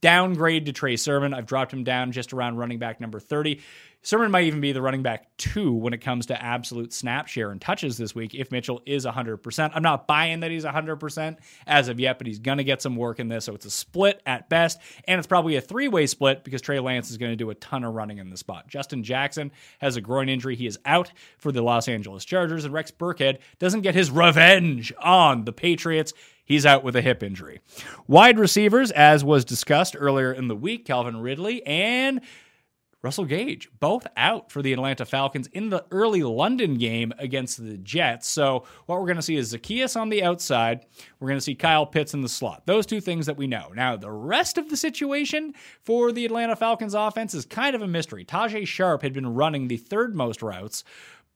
downgrade 0.00 0.66
to 0.66 0.72
Trey 0.72 0.96
Sermon. 0.96 1.34
I've 1.34 1.46
dropped 1.46 1.72
him 1.72 1.84
down 1.84 2.12
just 2.12 2.32
around 2.32 2.56
running 2.56 2.78
back 2.78 3.00
number 3.00 3.20
30. 3.20 3.60
Sermon 4.02 4.30
might 4.30 4.44
even 4.44 4.60
be 4.60 4.70
the 4.70 4.80
running 4.80 5.02
back 5.02 5.26
two 5.38 5.72
when 5.72 5.92
it 5.92 5.98
comes 5.98 6.26
to 6.26 6.42
absolute 6.42 6.92
snap 6.92 7.26
share 7.26 7.50
and 7.50 7.60
touches 7.60 7.98
this 7.98 8.14
week 8.14 8.32
if 8.32 8.52
Mitchell 8.52 8.80
is 8.86 9.04
100%. 9.04 9.70
I'm 9.74 9.82
not 9.82 10.06
buying 10.06 10.40
that 10.40 10.52
he's 10.52 10.64
100% 10.64 11.36
as 11.66 11.88
of 11.88 11.98
yet, 11.98 12.16
but 12.16 12.26
he's 12.26 12.38
going 12.38 12.58
to 12.58 12.64
get 12.64 12.80
some 12.80 12.94
work 12.94 13.18
in 13.18 13.28
this. 13.28 13.44
So 13.46 13.54
it's 13.54 13.66
a 13.66 13.70
split 13.70 14.22
at 14.24 14.48
best. 14.48 14.78
And 15.06 15.18
it's 15.18 15.26
probably 15.26 15.56
a 15.56 15.60
three 15.60 15.88
way 15.88 16.06
split 16.06 16.44
because 16.44 16.62
Trey 16.62 16.78
Lance 16.78 17.10
is 17.10 17.18
going 17.18 17.32
to 17.32 17.36
do 17.36 17.50
a 17.50 17.54
ton 17.56 17.82
of 17.82 17.92
running 17.92 18.18
in 18.18 18.30
the 18.30 18.36
spot. 18.36 18.68
Justin 18.68 19.02
Jackson 19.02 19.50
has 19.80 19.96
a 19.96 20.00
groin 20.00 20.28
injury. 20.28 20.54
He 20.54 20.66
is 20.66 20.78
out 20.86 21.10
for 21.38 21.50
the 21.50 21.62
Los 21.62 21.88
Angeles 21.88 22.24
Chargers. 22.24 22.64
And 22.64 22.72
Rex 22.72 22.92
Burkhead 22.92 23.38
doesn't 23.58 23.80
get 23.80 23.96
his 23.96 24.10
revenge 24.12 24.92
on 25.02 25.44
the 25.44 25.52
Patriots. 25.52 26.12
He's 26.48 26.64
out 26.64 26.82
with 26.82 26.96
a 26.96 27.02
hip 27.02 27.22
injury. 27.22 27.60
Wide 28.06 28.38
receivers, 28.38 28.90
as 28.90 29.22
was 29.22 29.44
discussed 29.44 29.94
earlier 29.98 30.32
in 30.32 30.48
the 30.48 30.56
week, 30.56 30.86
Calvin 30.86 31.18
Ridley 31.20 31.64
and 31.66 32.22
Russell 33.02 33.26
Gage, 33.26 33.68
both 33.78 34.08
out 34.16 34.50
for 34.50 34.60
the 34.60 34.72
Atlanta 34.72 35.04
Falcons 35.04 35.46
in 35.48 35.68
the 35.68 35.84
early 35.92 36.24
London 36.24 36.78
game 36.78 37.12
against 37.18 37.62
the 37.62 37.76
Jets. 37.76 38.26
So, 38.26 38.64
what 38.86 38.98
we're 38.98 39.06
going 39.06 39.16
to 39.16 39.22
see 39.22 39.36
is 39.36 39.52
Zaccheaus 39.52 39.94
on 39.98 40.08
the 40.08 40.24
outside. 40.24 40.84
We're 41.20 41.28
going 41.28 41.38
to 41.38 41.44
see 41.44 41.54
Kyle 41.54 41.86
Pitts 41.86 42.12
in 42.12 42.22
the 42.22 42.28
slot. 42.28 42.66
Those 42.66 42.86
two 42.86 43.00
things 43.00 43.26
that 43.26 43.36
we 43.36 43.46
know. 43.46 43.70
Now, 43.72 43.96
the 43.96 44.10
rest 44.10 44.58
of 44.58 44.68
the 44.68 44.76
situation 44.76 45.54
for 45.84 46.10
the 46.10 46.24
Atlanta 46.24 46.56
Falcons 46.56 46.94
offense 46.94 47.34
is 47.34 47.46
kind 47.46 47.76
of 47.76 47.82
a 47.82 47.86
mystery. 47.86 48.24
Tajae 48.24 48.66
Sharpe 48.66 49.02
had 49.02 49.12
been 49.12 49.34
running 49.34 49.68
the 49.68 49.76
third 49.76 50.16
most 50.16 50.42
routes 50.42 50.82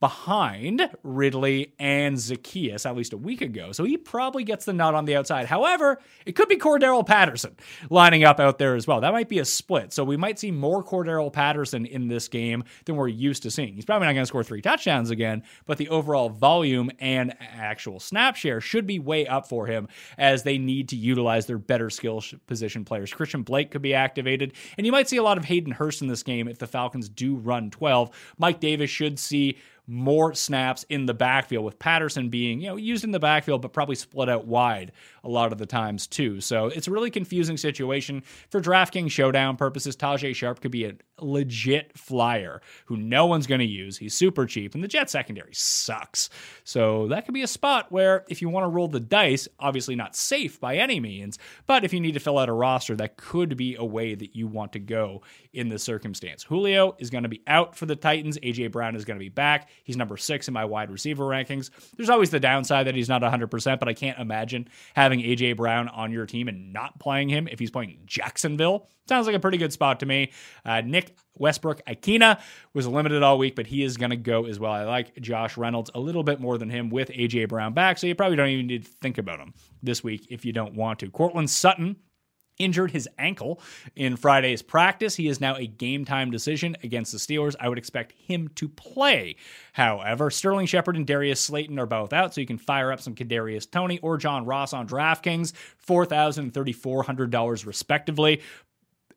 behind 0.02 0.90
Ridley 1.04 1.74
and 1.78 2.16
Zaccheaus 2.16 2.84
at 2.84 2.96
least 2.96 3.12
a 3.12 3.16
week 3.16 3.40
ago. 3.40 3.70
So 3.70 3.84
he 3.84 3.96
probably 3.96 4.42
gets 4.42 4.64
the 4.64 4.72
nod 4.72 4.96
on 4.96 5.04
the 5.04 5.14
outside. 5.14 5.46
However, 5.46 6.00
it 6.26 6.32
could 6.32 6.48
be 6.48 6.56
Cordarrelle 6.56 7.06
Patterson 7.06 7.54
lining 7.88 8.24
up 8.24 8.40
out 8.40 8.58
there 8.58 8.74
as 8.74 8.84
well. 8.84 9.00
That 9.00 9.12
might 9.12 9.28
be 9.28 9.38
a 9.38 9.44
split. 9.44 9.92
So 9.92 10.02
we 10.02 10.16
might 10.16 10.40
see 10.40 10.50
more 10.50 10.82
Cordarrelle 10.82 11.32
Patterson 11.32 11.86
in 11.86 12.08
this 12.08 12.26
game 12.26 12.64
than 12.84 12.96
we're 12.96 13.06
used 13.06 13.44
to 13.44 13.50
seeing. 13.52 13.74
He's 13.74 13.84
probably 13.84 14.08
not 14.08 14.14
going 14.14 14.24
to 14.24 14.26
score 14.26 14.42
three 14.42 14.60
touchdowns 14.60 15.10
again, 15.10 15.44
but 15.66 15.78
the 15.78 15.88
overall 15.88 16.30
volume 16.30 16.90
and 16.98 17.36
actual 17.38 18.00
snap 18.00 18.34
share 18.34 18.60
should 18.60 18.88
be 18.88 18.98
way 18.98 19.28
up 19.28 19.48
for 19.48 19.68
him 19.68 19.86
as 20.18 20.42
they 20.42 20.58
need 20.58 20.88
to 20.88 20.96
utilize 20.96 21.46
their 21.46 21.58
better 21.58 21.90
skill 21.90 22.24
position 22.48 22.84
players. 22.84 23.14
Christian 23.14 23.44
Blake 23.44 23.70
could 23.70 23.82
be 23.82 23.94
activated, 23.94 24.54
and 24.76 24.84
you 24.84 24.90
might 24.90 25.08
see 25.08 25.18
a 25.18 25.22
lot 25.22 25.38
of 25.38 25.44
Hayden 25.44 25.72
Hurst 25.72 26.02
in 26.02 26.08
this 26.08 26.24
game 26.24 26.48
if 26.48 26.58
the 26.58 26.66
Falcons 26.66 27.08
do 27.08 27.36
run 27.36 27.70
12. 27.70 28.10
Mike 28.36 28.58
Davis 28.58 28.90
should 28.90 29.20
see 29.20 29.58
more 29.86 30.32
snaps 30.34 30.84
in 30.88 31.06
the 31.06 31.14
backfield, 31.14 31.64
with 31.64 31.78
Patterson 31.78 32.28
being, 32.28 32.60
you 32.60 32.68
know, 32.68 32.76
used 32.76 33.04
in 33.04 33.10
the 33.10 33.18
backfield, 33.18 33.62
but 33.62 33.72
probably 33.72 33.96
split 33.96 34.28
out 34.28 34.46
wide 34.46 34.92
a 35.24 35.28
lot 35.28 35.52
of 35.52 35.58
the 35.58 35.66
times 35.66 36.06
too. 36.06 36.40
So 36.40 36.66
it's 36.66 36.88
a 36.88 36.90
really 36.90 37.10
confusing 37.10 37.56
situation. 37.56 38.22
For 38.50 38.60
DraftKings 38.60 39.10
showdown 39.10 39.56
purposes, 39.56 39.96
Tajae 39.96 40.34
Sharpe 40.34 40.60
could 40.60 40.70
be 40.70 40.84
a 40.84 40.94
legit 41.20 41.96
flyer 41.96 42.60
who 42.86 42.96
no 42.96 43.26
one's 43.26 43.46
going 43.46 43.60
to 43.60 43.64
use. 43.64 43.96
He's 43.98 44.14
super 44.14 44.46
cheap, 44.46 44.74
and 44.74 44.82
the 44.82 44.88
Jet 44.88 45.10
secondary 45.10 45.54
sucks. 45.54 46.30
So 46.64 47.08
that 47.08 47.24
could 47.24 47.34
be 47.34 47.42
a 47.42 47.48
spot 47.48 47.90
where 47.90 48.24
if 48.28 48.40
you 48.40 48.48
want 48.48 48.64
to 48.64 48.68
roll 48.68 48.88
the 48.88 49.00
dice, 49.00 49.48
obviously 49.58 49.96
not 49.96 50.16
safe 50.16 50.60
by 50.60 50.76
any 50.76 51.00
means, 51.00 51.38
but 51.66 51.84
if 51.84 51.92
you 51.92 52.00
need 52.00 52.14
to 52.14 52.20
fill 52.20 52.38
out 52.38 52.48
a 52.48 52.52
roster, 52.52 52.96
that 52.96 53.16
could 53.16 53.56
be 53.56 53.76
a 53.76 53.84
way 53.84 54.14
that 54.14 54.36
you 54.36 54.46
want 54.46 54.72
to 54.72 54.78
go 54.78 55.22
in 55.52 55.68
this 55.68 55.82
circumstance. 55.82 56.42
Julio 56.42 56.96
is 56.98 57.10
going 57.10 57.24
to 57.24 57.28
be 57.28 57.42
out 57.46 57.76
for 57.76 57.86
the 57.86 57.96
Titans. 57.96 58.38
AJ 58.38 58.72
Brown 58.72 58.96
is 58.96 59.04
going 59.04 59.18
to 59.18 59.24
be 59.24 59.28
back. 59.28 59.68
He's 59.84 59.96
number 59.96 60.16
six 60.16 60.48
in 60.48 60.54
my 60.54 60.64
wide 60.64 60.90
receiver 60.90 61.24
rankings. 61.24 61.70
There's 61.96 62.10
always 62.10 62.30
the 62.30 62.40
downside 62.40 62.86
that 62.86 62.94
he's 62.94 63.08
not 63.08 63.22
100%, 63.22 63.78
but 63.78 63.88
I 63.88 63.94
can't 63.94 64.18
imagine 64.18 64.68
having 64.94 65.20
AJ 65.20 65.56
Brown 65.56 65.88
on 65.88 66.12
your 66.12 66.26
team 66.26 66.48
and 66.48 66.72
not 66.72 66.98
playing 66.98 67.28
him 67.28 67.48
if 67.48 67.58
he's 67.58 67.70
playing 67.70 67.98
Jacksonville. 68.06 68.88
Sounds 69.08 69.26
like 69.26 69.34
a 69.34 69.40
pretty 69.40 69.58
good 69.58 69.72
spot 69.72 70.00
to 70.00 70.06
me. 70.06 70.30
Uh, 70.64 70.80
Nick 70.80 71.16
Westbrook 71.34 71.84
Ikhine 71.86 72.40
was 72.72 72.86
limited 72.86 73.22
all 73.22 73.36
week, 73.36 73.56
but 73.56 73.66
he 73.66 73.82
is 73.82 73.96
going 73.96 74.10
to 74.10 74.16
go 74.16 74.46
as 74.46 74.60
well. 74.60 74.72
I 74.72 74.84
like 74.84 75.18
Josh 75.20 75.56
Reynolds 75.56 75.90
a 75.94 76.00
little 76.00 76.22
bit 76.22 76.40
more 76.40 76.56
than 76.56 76.70
him 76.70 76.88
with 76.88 77.08
AJ 77.08 77.48
Brown 77.48 77.74
back, 77.74 77.98
so 77.98 78.06
you 78.06 78.14
probably 78.14 78.36
don't 78.36 78.48
even 78.48 78.68
need 78.68 78.84
to 78.84 78.90
think 79.00 79.18
about 79.18 79.40
him 79.40 79.54
this 79.82 80.04
week 80.04 80.28
if 80.30 80.44
you 80.44 80.52
don't 80.52 80.74
want 80.74 81.00
to. 81.00 81.10
Courtland 81.10 81.50
Sutton 81.50 81.96
injured 82.58 82.90
his 82.90 83.08
ankle 83.18 83.60
in 83.96 84.16
Friday's 84.16 84.62
practice. 84.62 85.16
He 85.16 85.28
is 85.28 85.40
now 85.40 85.56
a 85.56 85.66
game 85.66 86.04
time 86.04 86.30
decision 86.30 86.76
against 86.82 87.12
the 87.12 87.18
Steelers. 87.18 87.56
I 87.58 87.68
would 87.68 87.78
expect 87.78 88.12
him 88.12 88.48
to 88.56 88.68
play. 88.68 89.36
However, 89.72 90.30
Sterling 90.30 90.66
Shepard 90.66 90.96
and 90.96 91.06
Darius 91.06 91.40
Slayton 91.40 91.78
are 91.78 91.86
both 91.86 92.12
out, 92.12 92.34
so 92.34 92.40
you 92.40 92.46
can 92.46 92.58
fire 92.58 92.92
up 92.92 93.00
some 93.00 93.14
Kadarius 93.14 93.70
Toney 93.70 93.98
or 94.00 94.16
John 94.16 94.44
Ross 94.44 94.72
on 94.72 94.86
DraftKings, 94.86 95.52
four 95.78 96.06
thousand 96.06 96.44
and 96.44 96.54
thirty 96.54 96.72
four 96.72 97.02
hundred 97.02 97.30
dollars 97.30 97.66
respectively. 97.66 98.42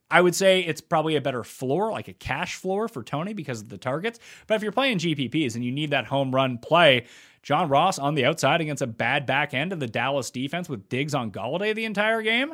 I 0.09 0.21
would 0.21 0.35
say 0.35 0.61
it's 0.61 0.81
probably 0.81 1.15
a 1.15 1.21
better 1.21 1.43
floor, 1.43 1.91
like 1.91 2.07
a 2.07 2.13
cash 2.13 2.55
floor 2.55 2.87
for 2.87 3.03
Toney 3.03 3.33
because 3.33 3.61
of 3.61 3.69
the 3.69 3.77
targets. 3.77 4.19
But 4.45 4.55
if 4.55 4.63
you're 4.63 4.71
playing 4.71 4.99
GPPs 4.99 5.55
and 5.55 5.65
you 5.65 5.71
need 5.71 5.89
that 5.91 6.05
home 6.05 6.33
run 6.33 6.59
play, 6.59 7.05
John 7.41 7.69
Ross 7.69 7.97
on 7.97 8.15
the 8.15 8.25
outside 8.25 8.61
against 8.61 8.83
a 8.83 8.87
bad 8.87 9.25
back 9.25 9.53
end 9.53 9.73
of 9.73 9.79
the 9.79 9.87
Dallas 9.87 10.29
defense 10.29 10.69
with 10.69 10.89
Diggs 10.89 11.15
on 11.15 11.31
Golladay 11.31 11.73
the 11.73 11.85
entire 11.85 12.21
game, 12.21 12.53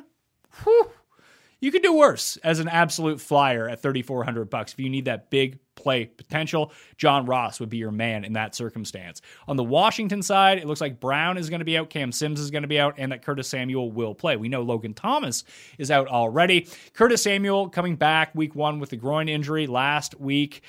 whew, 0.64 0.92
you 1.62 1.72
could 1.72 1.84
do 1.84 1.94
worse 1.94 2.38
as 2.38 2.60
an 2.60 2.68
absolute 2.68 3.22
flyer 3.22 3.70
at 3.70 3.82
3400 3.82 4.50
bucks 4.50 4.74
if 4.74 4.80
you 4.80 4.90
need 4.90 5.06
that 5.06 5.30
big 5.30 5.60
play 5.76 6.06
potential. 6.06 6.72
John 6.98 7.26
Ross 7.28 7.60
would 7.60 7.70
be 7.70 7.78
your 7.78 7.92
man 7.92 8.26
in 8.26 8.34
that 8.34 8.56
circumstance. 8.56 9.22
On 9.48 9.56
the 9.56 9.64
Washington 9.64 10.24
side, 10.24 10.58
it 10.58 10.66
looks 10.66 10.82
like 10.82 11.00
Brown 11.00 11.38
is 11.38 11.50
going 11.50 11.60
to 11.60 11.66
be 11.66 11.78
out, 11.78 11.90
Cam 11.90 12.12
Sims 12.12 12.40
is 12.40 12.50
going 12.50 12.64
to 12.64 12.68
be 12.68 12.80
out, 12.80 12.96
and 12.98 13.12
that 13.12 13.24
Curtis 13.24 13.48
Samuel 13.48 13.92
will 13.92 14.16
play. 14.16 14.36
We 14.38 14.50
know 14.50 14.64
Logan 14.64 14.96
Thomas 14.96 15.44
is 15.78 15.92
out 15.92 16.08
already. 16.08 16.68
Curtis 16.94 17.22
Samuel 17.22 17.70
coming 17.70 17.96
back 17.96 18.34
week 18.34 18.56
one 18.56 18.80
with 18.80 18.90
the 18.90 18.98
groin 18.98 19.30
injury 19.30 19.68
last 19.68 20.20
week 20.20 20.64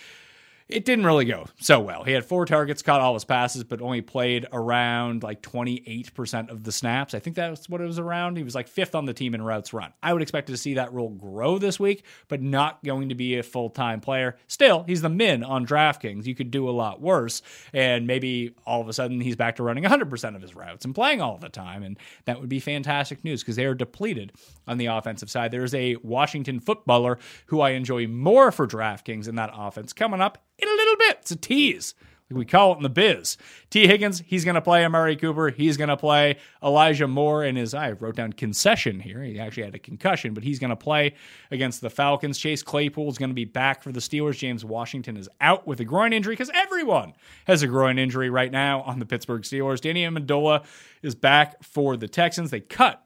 it 0.73 0.85
didn't 0.85 1.05
really 1.05 1.25
go 1.25 1.47
so 1.61 1.81
well. 1.81 2.05
He 2.05 2.13
had 2.13 2.25
four 2.25 2.47
targets, 2.47 2.83
caught 2.83 3.01
all 3.01 3.15
his 3.15 3.25
passes, 3.25 3.65
but 3.65 3.81
only 3.81 4.01
played 4.01 4.47
around 4.53 5.23
like 5.23 5.43
28% 5.43 6.51
of 6.51 6.65
the 6.65 6.73
snaps. 6.73 7.15
I 7.15 7.19
think 7.19 7.37
that's 7.37 7.69
what 7.69 7.81
it 7.81 7.87
was 7.87 7.99
around. 7.99 8.37
He 8.37 8.43
was 8.43 8.55
like 8.55 8.69
fifth 8.69 8.95
on 8.95 9.05
the 9.05 9.13
team 9.13 9.35
in 9.35 9.43
routes 9.43 9.73
run. 9.73 9.93
I 10.03 10.13
would 10.13 10.23
expect 10.23 10.49
to 10.49 10.57
see 10.57 10.75
that 10.75 10.93
role 10.93 11.11
grow 11.11 11.59
this 11.59 11.79
week, 11.79 12.05
but 12.29 12.41
not 12.41 12.83
going 12.85 13.11
to 13.11 13.15
be 13.15 13.39
a 13.39 13.43
full 13.43 13.71
time 13.71 14.01
player. 14.01 14.37
Still, 14.47 14.85
he's 14.85 15.03
the 15.03 15.09
min 15.09 15.45
on 15.45 15.67
DraftKings. 15.67 16.27
You 16.27 16.35
could 16.35 16.51
do 16.51 16.69
a 16.69 16.73
lot 16.73 17.01
worse. 17.01 17.43
And 17.73 18.07
maybe 18.07 18.55
all 18.67 18.81
of 18.81 18.89
a 18.89 18.93
sudden 18.93 19.21
he's 19.21 19.37
back 19.37 19.57
to 19.57 19.63
running 19.63 19.85
100% 19.85 20.37
of 20.37 20.43
his 20.43 20.57
routes 20.57 20.85
and 20.85 20.95
playing 20.95 21.21
all 21.21 21.39
the 21.39 21.49
time. 21.49 21.83
And 21.83 21.99
that 22.25 22.41
would 22.41 22.49
be 22.49 22.61
fantastic 22.61 23.25
news 23.25 23.43
because 23.43 23.57
they 23.57 23.67
are 23.67 23.75
depleted 23.75 24.33
on 24.67 24.79
the 24.79 24.87
offensive 24.87 25.31
side. 25.31 25.51
There's 25.51 25.75
a 25.75 25.97
Washington 25.97 26.61
footballer 26.61 27.19
who 27.47 27.61
I 27.61 27.71
enjoy 27.71 28.07
more 28.07 28.51
for 28.51 28.67
DraftKings 28.67 29.29
in 29.29 29.35
that 29.37 29.51
offense 29.53 29.93
coming 29.93 30.21
up 30.21 30.39
in 30.63 30.69
a 30.69 30.73
little 30.73 30.97
bit. 30.97 31.19
It's 31.21 31.31
a 31.33 31.37
tease. 31.37 31.95
Like 32.33 32.39
we 32.39 32.45
call 32.47 32.73
it 32.73 32.77
in 32.77 32.83
the 32.83 32.89
biz. 32.89 33.37
Tee 33.69 33.87
Higgins, 33.87 34.23
he's 34.27 34.45
going 34.45 34.55
to 34.55 34.63
play 34.63 34.85
Amari 34.85 35.17
Cooper. 35.17 35.51
He's 35.51 35.77
going 35.77 35.89
to 35.89 35.97
play 35.97 36.39
Elijah 36.63 37.07
Moore 37.07 37.45
in 37.45 37.57
his, 37.57 37.75
I 37.75 37.93
wrote 37.93 38.17
down 38.17 38.33
concession 38.33 39.01
here. 39.01 39.23
He 39.23 39.39
actually 39.39 39.65
had 39.65 39.75
a 39.75 39.79
concussion, 39.79 40.33
but 40.33 40.43
he's 40.43 40.59
going 40.59 40.71
to 40.71 40.77
play 40.77 41.15
against 41.51 41.81
the 41.81 41.91
Falcons. 41.91 42.39
Chase 42.39 42.63
Claypool 42.63 43.11
is 43.11 43.19
going 43.19 43.31
to 43.31 43.35
be 43.35 43.45
back 43.45 43.83
for 43.83 43.93
the 43.93 44.01
Steelers. 44.01 44.39
James 44.39 44.65
Washington 44.65 45.17
is 45.17 45.29
out 45.41 45.67
with 45.67 45.81
a 45.81 45.85
groin 45.85 46.13
injury 46.13 46.33
because 46.33 46.51
everyone 46.55 47.13
has 47.47 47.63
a 47.63 47.67
groin 47.67 47.99
injury 47.99 48.31
right 48.31 48.51
now 48.51 48.81
on 48.83 48.99
the 48.99 49.07
Pittsburgh 49.07 49.43
Steelers. 49.43 49.81
Danny 49.81 50.05
Amendola 50.05 50.65
is 51.03 51.15
back 51.15 51.63
for 51.63 51.97
the 51.97 52.09
Texans. 52.09 52.51
They 52.51 52.61
cut 52.61 53.05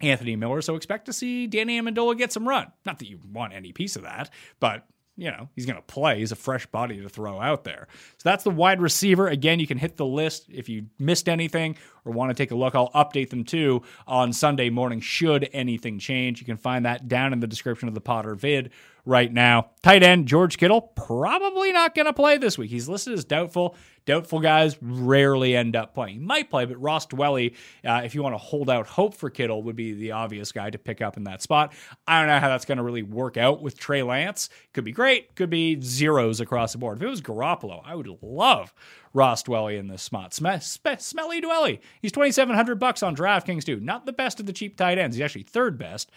Anthony 0.00 0.36
Miller, 0.36 0.62
so 0.62 0.74
expect 0.74 1.06
to 1.06 1.12
see 1.12 1.46
Danny 1.46 1.80
Amendola 1.80 2.16
get 2.16 2.32
some 2.32 2.48
run. 2.48 2.72
Not 2.84 2.98
that 2.98 3.08
you 3.08 3.20
want 3.32 3.52
any 3.52 3.72
piece 3.72 3.96
of 3.96 4.02
that, 4.02 4.30
but 4.60 4.86
you 5.18 5.32
know, 5.32 5.48
he's 5.56 5.66
going 5.66 5.76
to 5.76 5.82
play. 5.82 6.20
He's 6.20 6.30
a 6.30 6.36
fresh 6.36 6.64
body 6.66 7.02
to 7.02 7.08
throw 7.08 7.40
out 7.40 7.64
there. 7.64 7.88
So 8.18 8.28
that's 8.28 8.44
the 8.44 8.50
wide 8.50 8.80
receiver. 8.80 9.26
Again, 9.26 9.58
you 9.58 9.66
can 9.66 9.76
hit 9.76 9.96
the 9.96 10.06
list 10.06 10.46
if 10.48 10.68
you 10.68 10.86
missed 11.00 11.28
anything 11.28 11.76
or 12.04 12.12
want 12.12 12.30
to 12.30 12.34
take 12.34 12.52
a 12.52 12.54
look. 12.54 12.76
I'll 12.76 12.92
update 12.92 13.30
them 13.30 13.42
too 13.42 13.82
on 14.06 14.32
Sunday 14.32 14.70
morning 14.70 15.00
should 15.00 15.50
anything 15.52 15.98
change. 15.98 16.38
You 16.38 16.46
can 16.46 16.56
find 16.56 16.86
that 16.86 17.08
down 17.08 17.32
in 17.32 17.40
the 17.40 17.48
description 17.48 17.88
of 17.88 17.94
the 17.94 18.00
Potter 18.00 18.36
vid 18.36 18.70
right 19.08 19.32
now. 19.32 19.70
Tight 19.82 20.02
end 20.02 20.28
George 20.28 20.58
Kittle 20.58 20.82
probably 20.82 21.72
not 21.72 21.94
going 21.94 22.06
to 22.06 22.12
play 22.12 22.36
this 22.36 22.58
week. 22.58 22.70
He's 22.70 22.88
listed 22.88 23.14
as 23.14 23.24
doubtful. 23.24 23.74
Doubtful 24.04 24.40
guys 24.40 24.78
rarely 24.80 25.54
end 25.54 25.76
up 25.76 25.94
playing. 25.94 26.14
He 26.14 26.20
might 26.20 26.50
play, 26.50 26.64
but 26.64 26.80
Ross 26.80 27.06
Dwelley, 27.06 27.54
uh, 27.84 28.02
if 28.04 28.14
you 28.14 28.22
want 28.22 28.34
to 28.34 28.38
hold 28.38 28.70
out 28.70 28.86
hope 28.86 29.14
for 29.14 29.28
Kittle, 29.28 29.62
would 29.64 29.76
be 29.76 29.92
the 29.92 30.12
obvious 30.12 30.50
guy 30.52 30.70
to 30.70 30.78
pick 30.78 31.02
up 31.02 31.16
in 31.16 31.24
that 31.24 31.42
spot. 31.42 31.74
I 32.06 32.20
don't 32.20 32.28
know 32.28 32.38
how 32.38 32.48
that's 32.48 32.64
going 32.64 32.78
to 32.78 32.84
really 32.84 33.02
work 33.02 33.36
out 33.36 33.60
with 33.60 33.78
Trey 33.78 34.02
Lance. 34.02 34.48
Could 34.72 34.84
be 34.84 34.92
great, 34.92 35.34
could 35.34 35.50
be 35.50 35.78
zeros 35.82 36.40
across 36.40 36.72
the 36.72 36.78
board. 36.78 36.98
If 36.98 37.02
it 37.02 37.08
was 37.08 37.20
Garoppolo, 37.20 37.82
I 37.84 37.94
would 37.94 38.08
love 38.22 38.72
Ross 39.12 39.42
Dwelley 39.42 39.78
in 39.78 39.88
this 39.88 40.02
spot. 40.02 40.32
Sm- 40.32 40.58
sm- 40.60 40.88
smelly 40.98 41.42
Dwelley. 41.42 41.80
He's 42.00 42.12
2700 42.12 42.76
bucks 42.78 43.02
on 43.02 43.14
DraftKings 43.14 43.64
too. 43.64 43.80
Not 43.80 44.06
the 44.06 44.12
best 44.12 44.40
of 44.40 44.46
the 44.46 44.52
cheap 44.54 44.76
tight 44.76 44.96
ends. 44.98 45.16
He's 45.16 45.24
actually 45.24 45.42
third 45.42 45.76
best, 45.78 46.10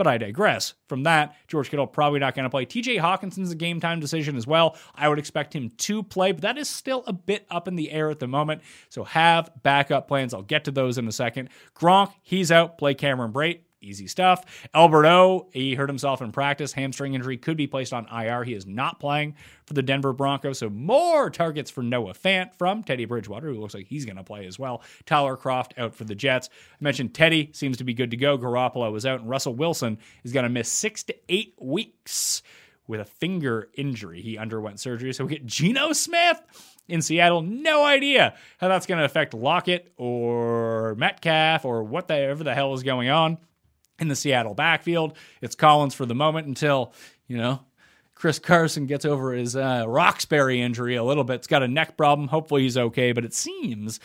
but 0.00 0.06
I 0.06 0.16
digress. 0.16 0.72
From 0.88 1.02
that, 1.02 1.36
George 1.46 1.68
Kittle 1.68 1.86
probably 1.86 2.20
not 2.20 2.34
going 2.34 2.44
to 2.44 2.48
play. 2.48 2.64
TJ 2.64 2.98
Hockenson's 3.02 3.50
a 3.50 3.54
game 3.54 3.80
time 3.80 4.00
decision 4.00 4.34
as 4.34 4.46
well. 4.46 4.78
I 4.94 5.10
would 5.10 5.18
expect 5.18 5.54
him 5.54 5.68
to 5.76 6.02
play, 6.02 6.32
but 6.32 6.40
that 6.40 6.56
is 6.56 6.70
still 6.70 7.04
a 7.06 7.12
bit 7.12 7.44
up 7.50 7.68
in 7.68 7.76
the 7.76 7.90
air 7.90 8.08
at 8.08 8.18
the 8.18 8.26
moment. 8.26 8.62
So 8.88 9.04
have 9.04 9.50
backup 9.62 10.08
plans. 10.08 10.32
I'll 10.32 10.40
get 10.40 10.64
to 10.64 10.70
those 10.70 10.96
in 10.96 11.06
a 11.06 11.12
second. 11.12 11.50
Gronk, 11.76 12.14
he's 12.22 12.50
out. 12.50 12.78
Play 12.78 12.94
Cameron 12.94 13.30
Brate 13.30 13.60
easy 13.80 14.06
stuff. 14.06 14.68
Albert 14.74 15.06
O, 15.06 15.48
he 15.52 15.74
hurt 15.74 15.88
himself 15.88 16.22
in 16.22 16.32
practice, 16.32 16.72
hamstring 16.72 17.14
injury, 17.14 17.36
could 17.36 17.56
be 17.56 17.66
placed 17.66 17.92
on 17.92 18.06
IR. 18.06 18.44
He 18.44 18.54
is 18.54 18.66
not 18.66 19.00
playing 19.00 19.34
for 19.64 19.74
the 19.74 19.82
Denver 19.82 20.12
Broncos. 20.12 20.58
So 20.58 20.70
more 20.70 21.30
targets 21.30 21.70
for 21.70 21.82
Noah 21.82 22.14
Fant 22.14 22.54
from 22.56 22.82
Teddy 22.82 23.04
Bridgewater, 23.04 23.48
who 23.48 23.60
looks 23.60 23.74
like 23.74 23.86
he's 23.86 24.04
going 24.04 24.16
to 24.16 24.24
play 24.24 24.46
as 24.46 24.58
well. 24.58 24.82
Tyler 25.06 25.36
Kroft 25.36 25.78
out 25.78 25.94
for 25.94 26.04
the 26.04 26.14
Jets. 26.14 26.48
I 26.72 26.76
mentioned 26.80 27.14
Teddy 27.14 27.50
seems 27.52 27.76
to 27.78 27.84
be 27.84 27.94
good 27.94 28.10
to 28.10 28.16
go. 28.16 28.38
Garoppolo 28.38 28.94
is 28.96 29.06
out, 29.06 29.20
and 29.20 29.28
Russell 29.28 29.54
Wilson 29.54 29.98
is 30.24 30.32
going 30.32 30.44
to 30.44 30.50
miss 30.50 30.68
six 30.68 31.02
to 31.04 31.14
eight 31.28 31.54
weeks 31.60 32.42
with 32.86 33.00
a 33.00 33.04
finger 33.04 33.68
injury. 33.74 34.20
He 34.20 34.36
underwent 34.36 34.80
surgery. 34.80 35.12
So 35.12 35.24
we 35.24 35.30
get 35.30 35.46
Geno 35.46 35.92
Smith 35.92 36.42
in 36.88 37.00
Seattle. 37.00 37.40
No 37.42 37.84
idea 37.84 38.34
how 38.58 38.68
that's 38.68 38.86
going 38.86 38.98
to 38.98 39.04
affect 39.04 39.32
Lockett 39.32 39.92
or 39.96 40.96
Metcalf 40.96 41.64
or 41.64 41.84
whatever 41.84 42.42
the 42.42 42.54
hell 42.54 42.74
is 42.74 42.82
going 42.82 43.08
on 43.08 43.38
in 44.00 44.08
the 44.08 44.16
Seattle 44.16 44.54
backfield. 44.54 45.16
It's 45.40 45.54
Collins 45.54 45.94
for 45.94 46.06
the 46.06 46.14
moment 46.14 46.46
until, 46.46 46.92
you 47.28 47.36
know, 47.36 47.60
Chris 48.14 48.38
Carson 48.38 48.86
gets 48.86 49.04
over 49.04 49.32
his 49.32 49.56
uh, 49.56 49.84
Roxbury 49.86 50.60
injury 50.60 50.96
a 50.96 51.04
little 51.04 51.24
bit. 51.24 51.36
It's 51.36 51.46
got 51.46 51.62
a 51.62 51.68
neck 51.68 51.96
problem. 51.96 52.28
Hopefully 52.28 52.62
he's 52.62 52.76
okay, 52.76 53.12
but 53.12 53.24
it 53.24 53.32
seems 53.32 54.00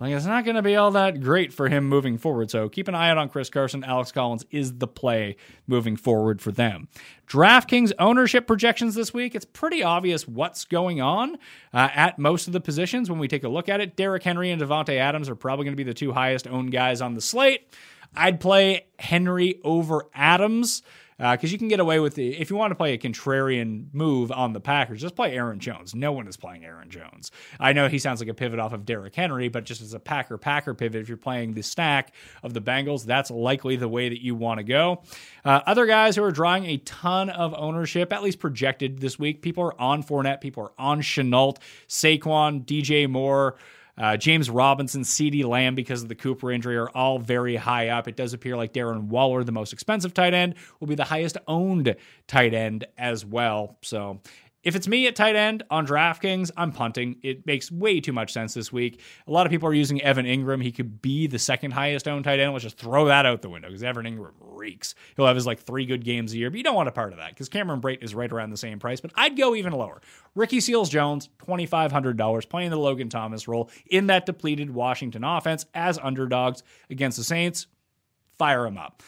like 0.00 0.14
it's 0.14 0.26
not 0.26 0.44
going 0.44 0.56
to 0.56 0.62
be 0.62 0.74
all 0.74 0.90
that 0.92 1.20
great 1.20 1.52
for 1.52 1.68
him 1.68 1.88
moving 1.88 2.18
forward. 2.18 2.50
So 2.50 2.68
keep 2.68 2.88
an 2.88 2.96
eye 2.96 3.08
out 3.08 3.18
on 3.18 3.28
Chris 3.28 3.50
Carson. 3.50 3.84
Alex 3.84 4.10
Collins 4.10 4.44
is 4.50 4.78
the 4.78 4.88
play 4.88 5.36
moving 5.68 5.96
forward 5.96 6.42
for 6.42 6.50
them. 6.50 6.88
DraftKings 7.28 7.92
ownership 8.00 8.48
projections 8.48 8.96
this 8.96 9.14
week. 9.14 9.36
It's 9.36 9.44
pretty 9.44 9.84
obvious 9.84 10.26
what's 10.26 10.64
going 10.64 11.00
on 11.00 11.36
uh, 11.72 11.88
at 11.94 12.18
most 12.18 12.48
of 12.48 12.52
the 12.52 12.60
positions 12.60 13.10
when 13.10 13.20
we 13.20 13.28
take 13.28 13.44
a 13.44 13.48
look 13.48 13.68
at 13.68 13.80
it. 13.80 13.94
Derrick 13.94 14.24
Henry 14.24 14.50
and 14.50 14.60
Davante 14.60 14.98
Adams 14.98 15.28
are 15.28 15.36
probably 15.36 15.66
going 15.66 15.74
to 15.74 15.76
be 15.76 15.84
the 15.84 15.94
two 15.94 16.10
highest 16.10 16.48
owned 16.48 16.72
guys 16.72 17.00
on 17.00 17.14
the 17.14 17.20
slate. 17.20 17.68
I'd 18.16 18.40
play 18.40 18.86
Henry 18.98 19.60
over 19.64 20.06
Adams 20.14 20.82
because 21.30 21.50
uh, 21.50 21.52
you 21.52 21.58
can 21.58 21.68
get 21.68 21.78
away 21.78 22.00
with 22.00 22.16
the 22.16 22.36
if 22.40 22.50
you 22.50 22.56
want 22.56 22.72
to 22.72 22.74
play 22.74 22.94
a 22.94 22.98
contrarian 22.98 23.86
move 23.92 24.32
on 24.32 24.52
the 24.52 24.60
Packers, 24.60 25.00
just 25.00 25.14
play 25.14 25.36
Aaron 25.36 25.60
Jones. 25.60 25.94
No 25.94 26.10
one 26.10 26.26
is 26.26 26.36
playing 26.36 26.64
Aaron 26.64 26.90
Jones. 26.90 27.30
I 27.60 27.72
know 27.72 27.86
he 27.88 28.00
sounds 28.00 28.20
like 28.20 28.28
a 28.28 28.34
pivot 28.34 28.58
off 28.58 28.72
of 28.72 28.84
Derrick 28.84 29.14
Henry, 29.14 29.48
but 29.48 29.64
just 29.64 29.82
as 29.82 29.94
a 29.94 30.00
Packer 30.00 30.36
Packer 30.36 30.74
pivot, 30.74 31.00
if 31.00 31.08
you're 31.08 31.16
playing 31.16 31.52
the 31.52 31.62
stack 31.62 32.12
of 32.42 32.54
the 32.54 32.60
Bengals, 32.60 33.04
that's 33.04 33.30
likely 33.30 33.76
the 33.76 33.88
way 33.88 34.08
that 34.08 34.20
you 34.20 34.34
want 34.34 34.58
to 34.58 34.64
go. 34.64 35.02
Uh, 35.44 35.60
other 35.64 35.86
guys 35.86 36.16
who 36.16 36.24
are 36.24 36.32
drawing 36.32 36.64
a 36.66 36.78
ton 36.78 37.30
of 37.30 37.54
ownership, 37.56 38.12
at 38.12 38.22
least 38.24 38.40
projected 38.40 38.98
this 38.98 39.16
week, 39.16 39.42
people 39.42 39.62
are 39.62 39.80
on 39.80 40.02
Fournette, 40.02 40.40
people 40.40 40.64
are 40.64 40.72
on 40.76 41.02
Chenault, 41.02 41.54
Saquon, 41.88 42.64
DJ 42.64 43.08
Moore. 43.08 43.56
Uh, 43.98 44.16
James 44.16 44.48
Robinson, 44.48 45.02
CeeDee 45.02 45.44
Lamb, 45.44 45.74
because 45.74 46.02
of 46.02 46.08
the 46.08 46.14
Cooper 46.14 46.50
injury, 46.50 46.76
are 46.76 46.88
all 46.90 47.18
very 47.18 47.56
high 47.56 47.88
up. 47.88 48.08
It 48.08 48.16
does 48.16 48.32
appear 48.32 48.56
like 48.56 48.72
Darren 48.72 49.08
Waller, 49.08 49.44
the 49.44 49.52
most 49.52 49.72
expensive 49.72 50.14
tight 50.14 50.34
end, 50.34 50.54
will 50.80 50.86
be 50.86 50.94
the 50.94 51.04
highest 51.04 51.36
owned 51.46 51.94
tight 52.26 52.54
end 52.54 52.86
as 52.96 53.24
well. 53.24 53.76
So 53.82 54.20
if 54.62 54.76
it's 54.76 54.86
me 54.86 55.06
at 55.06 55.16
tight 55.16 55.36
end 55.36 55.62
on 55.70 55.86
DraftKings, 55.86 56.50
I'm 56.56 56.72
punting. 56.72 57.16
It 57.22 57.46
makes 57.46 57.70
way 57.70 58.00
too 58.00 58.12
much 58.12 58.32
sense 58.32 58.54
this 58.54 58.72
week. 58.72 59.00
A 59.26 59.30
lot 59.30 59.46
of 59.46 59.50
people 59.50 59.68
are 59.68 59.74
using 59.74 60.00
Evan 60.02 60.26
Engram. 60.26 60.62
He 60.62 60.70
could 60.70 61.02
be 61.02 61.26
the 61.26 61.38
second 61.38 61.72
highest 61.72 62.06
owned 62.06 62.24
tight 62.24 62.38
end. 62.38 62.52
Let's 62.52 62.62
just 62.62 62.78
throw 62.78 63.06
that 63.06 63.26
out 63.26 63.42
the 63.42 63.48
window 63.48 63.68
because 63.68 63.82
Evan 63.82 64.06
Engram 64.06 64.32
reeks. 64.40 64.94
He'll 65.16 65.26
have 65.26 65.36
his 65.36 65.46
like 65.46 65.60
three 65.60 65.86
good 65.86 66.04
games 66.04 66.32
a 66.32 66.38
year, 66.38 66.50
but 66.50 66.58
you 66.58 66.62
don't 66.62 66.76
want 66.76 66.88
a 66.88 66.92
part 66.92 67.12
of 67.12 67.18
that 67.18 67.30
because 67.30 67.48
Cameron 67.48 67.80
Brate 67.80 68.02
is 68.02 68.14
right 68.14 68.30
around 68.30 68.50
the 68.50 68.56
same 68.56 68.78
price. 68.78 69.00
But 69.00 69.12
I'd 69.16 69.36
go 69.36 69.54
even 69.54 69.72
lower. 69.72 70.00
Ricky 70.34 70.60
Seals 70.60 70.88
Jones, 70.88 71.28
$2,500, 71.46 72.48
playing 72.48 72.70
the 72.70 72.76
Logan 72.76 73.08
Thomas 73.08 73.48
role 73.48 73.70
in 73.86 74.06
that 74.06 74.26
depleted 74.26 74.70
Washington 74.70 75.24
offense 75.24 75.66
as 75.74 75.98
underdogs 75.98 76.62
against 76.88 77.18
the 77.18 77.24
Saints 77.24 77.66
fire 78.38 78.66
him 78.66 78.78
up. 78.78 79.02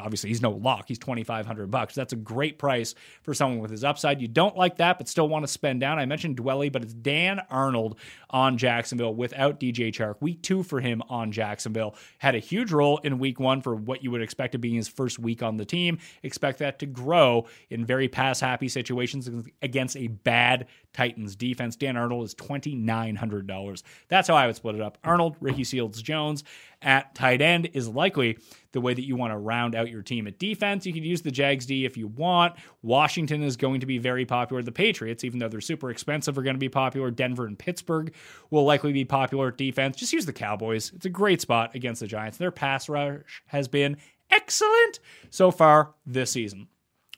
obviously, 0.00 0.30
he's 0.30 0.42
no 0.42 0.50
lock. 0.50 0.84
He's 0.88 0.98
twenty 0.98 1.24
five 1.24 1.46
hundred 1.46 1.70
bucks. 1.70 1.94
That's 1.94 2.12
a 2.12 2.16
great 2.16 2.58
price 2.58 2.94
for 3.22 3.34
someone 3.34 3.60
with 3.60 3.70
his 3.70 3.84
upside. 3.84 4.20
You 4.20 4.28
don't 4.28 4.56
like 4.56 4.76
that, 4.78 4.98
but 4.98 5.08
still 5.08 5.28
want 5.28 5.44
to 5.44 5.48
spend 5.48 5.80
down. 5.80 5.98
I 5.98 6.06
mentioned 6.06 6.36
Dwelley, 6.36 6.70
but 6.72 6.82
it's 6.82 6.92
Dan 6.92 7.40
Arnold 7.50 7.98
on 8.30 8.58
Jacksonville 8.58 9.14
without 9.14 9.60
DJ 9.60 9.92
Chark. 9.92 10.16
Week 10.20 10.42
two 10.42 10.62
for 10.62 10.80
him 10.80 11.02
on 11.08 11.32
Jacksonville 11.32 11.94
had 12.18 12.34
a 12.34 12.38
huge 12.38 12.72
role 12.72 12.98
in 12.98 13.18
week 13.18 13.40
one 13.40 13.60
for 13.60 13.74
what 13.74 14.02
you 14.02 14.10
would 14.10 14.22
expect 14.22 14.52
to 14.52 14.58
be 14.58 14.74
his 14.74 14.88
first 14.88 15.18
week 15.18 15.42
on 15.42 15.56
the 15.56 15.64
team. 15.64 15.98
Expect 16.22 16.58
that 16.58 16.78
to 16.80 16.86
grow 16.86 17.46
in 17.70 17.84
very 17.84 18.08
pass 18.08 18.40
happy 18.40 18.68
situations 18.68 19.28
against 19.62 19.96
a 19.96 20.08
bad 20.08 20.66
Titans 20.92 21.36
defense. 21.36 21.76
Dan 21.76 21.96
Arnold 21.96 22.24
is 22.24 22.34
twenty 22.34 22.74
nine 22.74 23.16
hundred 23.16 23.46
dollars. 23.46 23.82
That's 24.08 24.28
how 24.28 24.34
I 24.34 24.46
would 24.46 24.56
split 24.56 24.74
it 24.74 24.80
up. 24.80 24.98
Arnold, 25.04 25.36
Ricky 25.40 25.64
Seals 25.64 26.02
Jones 26.02 26.44
at 26.82 27.14
tight 27.14 27.42
end 27.42 27.70
is 27.72 27.88
likely 27.88 28.38
the 28.72 28.80
way 28.80 28.94
that 28.94 29.04
you 29.04 29.16
want 29.16 29.32
to 29.32 29.36
round 29.36 29.74
out 29.74 29.90
your 29.90 30.02
team. 30.02 30.26
At 30.26 30.38
defense, 30.38 30.86
you 30.86 30.92
could 30.92 31.04
use 31.04 31.22
the 31.22 31.30
Jags 31.30 31.66
D 31.66 31.84
if 31.84 31.96
you 31.96 32.06
want. 32.06 32.54
Washington 32.82 33.42
is 33.42 33.56
going 33.56 33.80
to 33.80 33.86
be 33.86 33.98
very 33.98 34.24
popular. 34.24 34.62
The 34.62 34.72
Patriots, 34.72 35.24
even 35.24 35.38
though 35.38 35.48
they're 35.48 35.60
super 35.60 35.90
expensive, 35.90 36.38
are 36.38 36.42
going 36.42 36.54
to 36.54 36.60
be 36.60 36.68
popular. 36.68 37.10
Denver 37.10 37.46
and 37.46 37.58
Pittsburgh 37.58 38.14
will 38.50 38.64
likely 38.64 38.92
be 38.92 39.04
popular 39.04 39.48
at 39.48 39.56
defense. 39.56 39.96
Just 39.96 40.12
use 40.12 40.26
the 40.26 40.32
Cowboys. 40.32 40.92
It's 40.94 41.06
a 41.06 41.10
great 41.10 41.40
spot 41.40 41.74
against 41.74 42.00
the 42.00 42.06
Giants. 42.06 42.38
Their 42.38 42.52
pass 42.52 42.88
rush 42.88 43.42
has 43.46 43.68
been 43.68 43.96
excellent 44.30 45.00
so 45.30 45.50
far 45.50 45.94
this 46.06 46.30
season. 46.30 46.68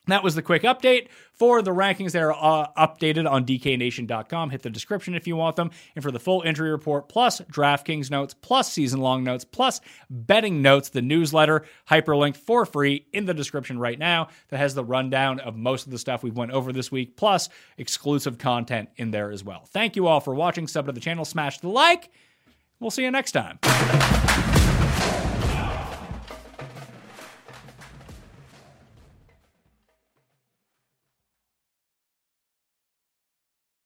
That 0.08 0.24
was 0.24 0.34
the 0.34 0.42
quick 0.42 0.62
update 0.62 1.08
for 1.32 1.62
the 1.62 1.70
rankings. 1.70 2.10
They're 2.10 2.32
uh, 2.32 2.66
updated 2.76 3.30
on 3.30 3.46
DKNation.com. 3.46 4.50
Hit 4.50 4.62
the 4.62 4.70
description 4.70 5.14
if 5.14 5.28
you 5.28 5.36
want 5.36 5.54
them. 5.54 5.70
And 5.94 6.02
for 6.02 6.10
the 6.10 6.18
full 6.18 6.42
injury 6.42 6.72
report, 6.72 7.08
plus 7.08 7.40
DraftKings 7.42 8.10
notes, 8.10 8.34
plus 8.34 8.72
season 8.72 9.00
long 9.00 9.22
notes, 9.22 9.44
plus 9.44 9.80
betting 10.10 10.60
notes, 10.60 10.88
the 10.88 11.02
newsletter 11.02 11.64
hyperlinked 11.88 12.36
for 12.36 12.66
free 12.66 13.06
in 13.12 13.26
the 13.26 13.34
description 13.34 13.78
right 13.78 13.98
now 13.98 14.28
that 14.48 14.58
has 14.58 14.74
the 14.74 14.84
rundown 14.84 15.38
of 15.38 15.56
most 15.56 15.86
of 15.86 15.92
the 15.92 15.98
stuff 15.98 16.24
we've 16.24 16.36
went 16.36 16.50
over 16.50 16.72
this 16.72 16.90
week, 16.90 17.16
plus 17.16 17.48
exclusive 17.78 18.38
content 18.38 18.88
in 18.96 19.12
there 19.12 19.30
as 19.30 19.44
well. 19.44 19.64
Thank 19.66 19.94
you 19.94 20.08
all 20.08 20.20
for 20.20 20.34
watching. 20.34 20.66
Sub 20.66 20.86
to 20.86 20.92
the 20.92 21.00
channel, 21.00 21.24
smash 21.24 21.60
the 21.60 21.68
like. 21.68 22.10
We'll 22.80 22.90
see 22.90 23.04
you 23.04 23.10
next 23.12 23.32
time. 23.32 23.60